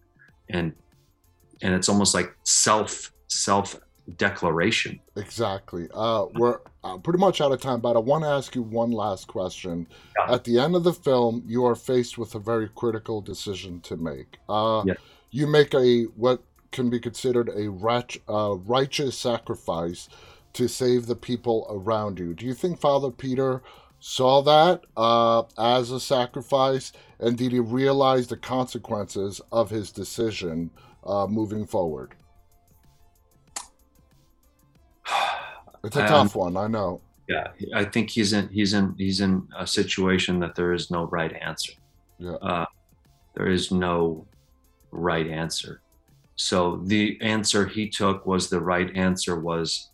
and 0.51 0.73
and 1.63 1.75
it's 1.75 1.89
almost 1.89 2.15
like 2.15 2.35
self 2.45 3.13
self 3.29 3.81
declaration. 4.17 5.01
Exactly. 5.17 5.89
Uh, 5.95 6.27
we're 6.35 6.59
uh, 6.83 6.99
pretty 6.99 7.19
much 7.19 7.41
out 7.41 7.53
of 7.53 7.61
time, 7.61 7.81
but 7.81 7.97
I 7.97 8.01
want 8.01 8.25
to 8.25 8.29
ask 8.29 8.55
you 8.55 8.63
one 8.63 8.91
last 8.91 9.29
question. 9.29 9.87
Yeah. 10.19 10.35
At 10.35 10.45
the 10.45 10.59
end 10.59 10.75
of 10.75 10.83
the 10.83 10.93
film, 10.93 11.45
you 11.47 11.65
are 11.65 11.77
faced 11.77 12.19
with 12.19 12.35
a 12.35 12.39
very 12.39 12.69
critical 12.75 13.21
decision 13.21 13.81
to 13.83 13.97
make. 13.97 14.39
Uh, 14.49 14.83
yeah. 14.85 14.95
You 15.31 15.47
make 15.47 15.73
a 15.75 16.05
what 16.17 16.43
can 16.73 16.91
be 16.91 16.99
considered 16.99 17.51
a 17.55 17.71
rat, 17.71 18.17
uh, 18.29 18.57
righteous 18.65 19.17
sacrifice 19.17 20.09
to 20.55 20.69
save 20.69 21.07
the 21.07 21.17
people 21.17 21.67
around 21.71 22.19
you. 22.19 22.35
Do 22.35 22.45
you 22.45 22.55
think 22.55 22.81
Father 22.81 23.11
Peter 23.11 23.63
saw 24.05 24.43
that 24.43 24.85
uh, 24.97 25.45
as 25.57 25.93
a 25.93 26.01
sacrifice, 26.01 26.93
and 27.21 27.39
did 27.39 27.53
he 27.53 27.61
realize 27.61 28.27
the 28.27 28.37
consequences 28.37 29.41
of 29.53 29.71
his 29.71 29.93
decision 29.93 30.71
uh, 31.05 31.29
moving 31.29 31.65
forward? 31.65 32.17
Um, 35.09 35.15
it's 35.85 35.97
a 35.97 36.09
tough 36.09 36.35
one, 36.35 36.57
I 36.57 36.67
know. 36.67 37.01
Yeah, 37.29 37.47
I 37.75 37.85
think 37.85 38.11
he's 38.11 38.33
in 38.33 38.49
he's 38.49 38.75
in 38.75 38.95
he's 38.99 39.21
in 39.21 39.47
a 39.57 39.67
situation 39.67 40.41
that 40.41 40.57
there 40.57 40.73
is 40.73 40.91
no 40.91 41.05
right 41.05 41.33
answer. 41.41 41.73
Yeah. 42.19 42.33
Uh, 42.33 42.67
there 43.35 43.47
is 43.47 43.71
no 43.71 44.27
right 44.91 45.29
answer. 45.29 45.81
So 46.35 46.83
the 46.85 47.19
answer 47.23 47.67
he 47.67 47.89
took 47.89 48.27
was 48.27 48.51
the 48.51 48.61
right 48.61 48.95
answer 48.97 49.39
was 49.39 49.91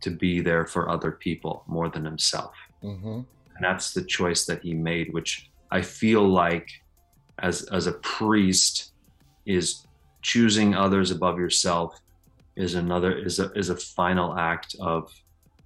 to 0.00 0.10
be 0.10 0.40
there 0.40 0.64
for 0.64 0.88
other 0.88 1.10
people 1.10 1.64
more 1.66 1.88
than 1.88 2.04
himself. 2.04 2.54
Mm-hmm. 2.84 3.22
And 3.58 3.64
that's 3.64 3.92
the 3.92 4.02
choice 4.04 4.46
that 4.46 4.62
he 4.62 4.72
made, 4.72 5.12
which 5.12 5.50
I 5.70 5.82
feel 5.82 6.26
like 6.26 6.68
as 7.40 7.62
as 7.64 7.86
a 7.88 7.92
priest 7.92 8.92
is 9.46 9.84
choosing 10.22 10.74
others 10.74 11.10
above 11.10 11.38
yourself 11.38 11.98
is 12.56 12.74
another 12.74 13.16
is 13.16 13.38
a 13.40 13.50
is 13.52 13.68
a 13.70 13.76
final 13.76 14.36
act 14.38 14.76
of 14.80 15.12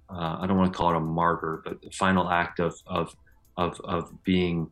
uh, 0.09 0.37
I 0.41 0.47
don't 0.47 0.57
want 0.57 0.73
to 0.73 0.77
call 0.77 0.91
it 0.91 0.97
a 0.97 0.99
martyr, 0.99 1.61
but 1.63 1.81
the 1.83 1.91
final 1.91 2.29
act 2.29 2.59
of 2.59 2.73
of 2.87 3.15
of 3.57 3.79
of 3.83 4.23
being 4.23 4.71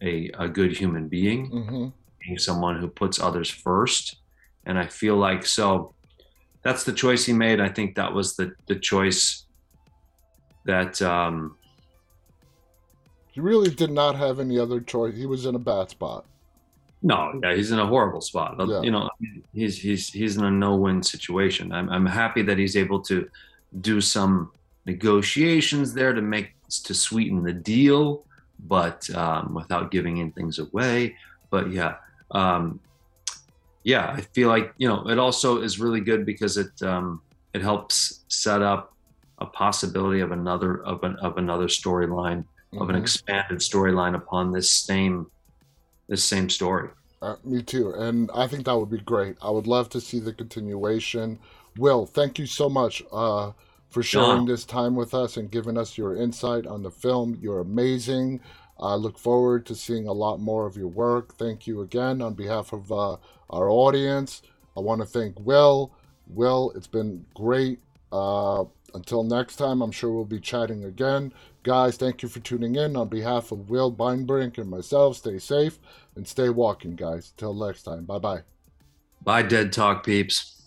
a, 0.00 0.30
a 0.38 0.48
good 0.48 0.76
human 0.76 1.08
being, 1.08 1.50
Mm-hmm. 1.50 1.86
being 2.24 2.38
someone 2.38 2.78
who 2.80 2.88
puts 2.88 3.20
others 3.20 3.50
first. 3.50 4.16
And 4.66 4.78
I 4.78 4.86
feel 4.86 5.16
like 5.16 5.44
so 5.46 5.94
that's 6.62 6.84
the 6.84 6.92
choice 6.92 7.26
he 7.26 7.32
made. 7.32 7.60
I 7.60 7.68
think 7.68 7.96
that 7.96 8.12
was 8.12 8.36
the 8.36 8.52
the 8.68 8.76
choice 8.76 9.44
that 10.66 11.00
um, 11.02 11.56
He 13.34 13.40
really 13.40 13.68
did 13.68 13.90
not 13.90 14.14
have 14.14 14.38
any 14.38 14.60
other 14.60 14.80
choice. 14.80 15.16
He 15.16 15.26
was 15.26 15.44
in 15.44 15.56
a 15.56 15.58
bad 15.58 15.90
spot. 15.90 16.24
No, 17.02 17.38
yeah, 17.42 17.52
he's 17.56 17.72
in 17.72 17.80
a 17.80 17.86
horrible 17.86 18.20
spot. 18.20 18.54
Yeah. 18.60 18.80
You 18.80 18.92
know, 18.92 19.10
he's 19.52 19.76
he's 19.76 20.08
he's 20.08 20.36
in 20.36 20.44
a 20.44 20.50
no-win 20.52 21.02
situation. 21.02 21.72
I'm 21.72 21.90
I'm 21.90 22.06
happy 22.06 22.42
that 22.42 22.58
he's 22.58 22.76
able 22.76 23.00
to 23.02 23.28
do 23.80 24.00
some 24.00 24.52
negotiations 24.86 25.92
there 25.92 26.12
to 26.12 26.22
make 26.22 26.54
to 26.84 26.94
sweeten 26.94 27.42
the 27.42 27.52
deal, 27.52 28.24
but 28.68 29.12
um, 29.16 29.52
without 29.52 29.90
giving 29.90 30.18
in 30.18 30.30
things 30.30 30.60
away. 30.60 31.16
But 31.50 31.72
yeah, 31.72 31.96
um, 32.30 32.78
yeah, 33.82 34.12
I 34.12 34.20
feel 34.20 34.48
like 34.48 34.72
you 34.78 34.86
know 34.86 35.08
it 35.08 35.18
also 35.18 35.60
is 35.60 35.80
really 35.80 36.00
good 36.00 36.24
because 36.24 36.56
it 36.56 36.80
um, 36.82 37.20
it 37.52 37.62
helps 37.62 38.24
set 38.28 38.62
up 38.62 38.94
a 39.38 39.46
possibility 39.46 40.20
of 40.20 40.30
another 40.30 40.84
of 40.84 41.02
an 41.02 41.16
of 41.16 41.36
another 41.36 41.66
storyline 41.66 42.44
of 42.78 42.88
an 42.90 42.96
Mhm. 42.96 43.00
expanded 43.02 43.58
storyline 43.58 44.14
upon 44.14 44.52
this 44.52 44.70
same 44.72 45.26
this 46.08 46.22
same 46.22 46.50
story. 46.50 46.90
Uh, 47.22 47.36
me 47.44 47.62
too. 47.62 47.90
And 47.94 48.30
I 48.34 48.46
think 48.46 48.66
that 48.66 48.76
would 48.78 48.90
be 48.90 48.98
great. 48.98 49.36
I 49.40 49.48
would 49.50 49.66
love 49.66 49.88
to 49.90 50.00
see 50.02 50.20
the 50.20 50.34
continuation. 50.34 51.38
Will, 51.78 52.04
thank 52.04 52.38
you 52.38 52.44
so 52.46 52.68
much 52.68 53.02
uh, 53.10 53.52
for 53.88 54.02
sharing 54.02 54.40
John. 54.40 54.44
this 54.46 54.64
time 54.66 54.94
with 54.96 55.14
us 55.14 55.38
and 55.38 55.50
giving 55.50 55.78
us 55.78 55.96
your 55.96 56.14
insight 56.14 56.66
on 56.66 56.82
the 56.82 56.90
film. 56.90 57.38
You're 57.40 57.60
amazing. 57.60 58.40
I 58.78 58.96
look 58.96 59.18
forward 59.18 59.64
to 59.66 59.74
seeing 59.74 60.06
a 60.06 60.12
lot 60.12 60.40
more 60.40 60.66
of 60.66 60.76
your 60.76 60.88
work. 60.88 61.36
Thank 61.38 61.66
you 61.66 61.80
again 61.80 62.20
on 62.20 62.34
behalf 62.34 62.74
of 62.74 62.92
uh, 62.92 63.16
our 63.48 63.70
audience. 63.70 64.42
I 64.76 64.80
want 64.80 65.00
to 65.00 65.06
thank 65.06 65.40
Will. 65.40 65.90
Will, 66.26 66.70
it's 66.74 66.86
been 66.88 67.24
great. 67.34 67.78
Uh, 68.14 68.64
until 68.94 69.24
next 69.24 69.56
time, 69.56 69.82
I'm 69.82 69.90
sure 69.90 70.12
we'll 70.12 70.24
be 70.24 70.38
chatting 70.38 70.84
again. 70.84 71.32
Guys, 71.64 71.96
thank 71.96 72.22
you 72.22 72.28
for 72.28 72.38
tuning 72.38 72.76
in. 72.76 72.96
On 72.96 73.08
behalf 73.08 73.50
of 73.50 73.68
Will 73.68 73.92
Beinbrink 73.92 74.56
and 74.58 74.70
myself, 74.70 75.16
stay 75.16 75.40
safe 75.40 75.80
and 76.14 76.26
stay 76.26 76.48
walking, 76.48 76.94
guys. 76.94 77.32
Till 77.36 77.54
next 77.54 77.82
time. 77.82 78.04
Bye 78.04 78.18
bye. 78.18 78.42
Bye, 79.24 79.42
Dead 79.42 79.72
Talk 79.72 80.06
peeps. 80.06 80.62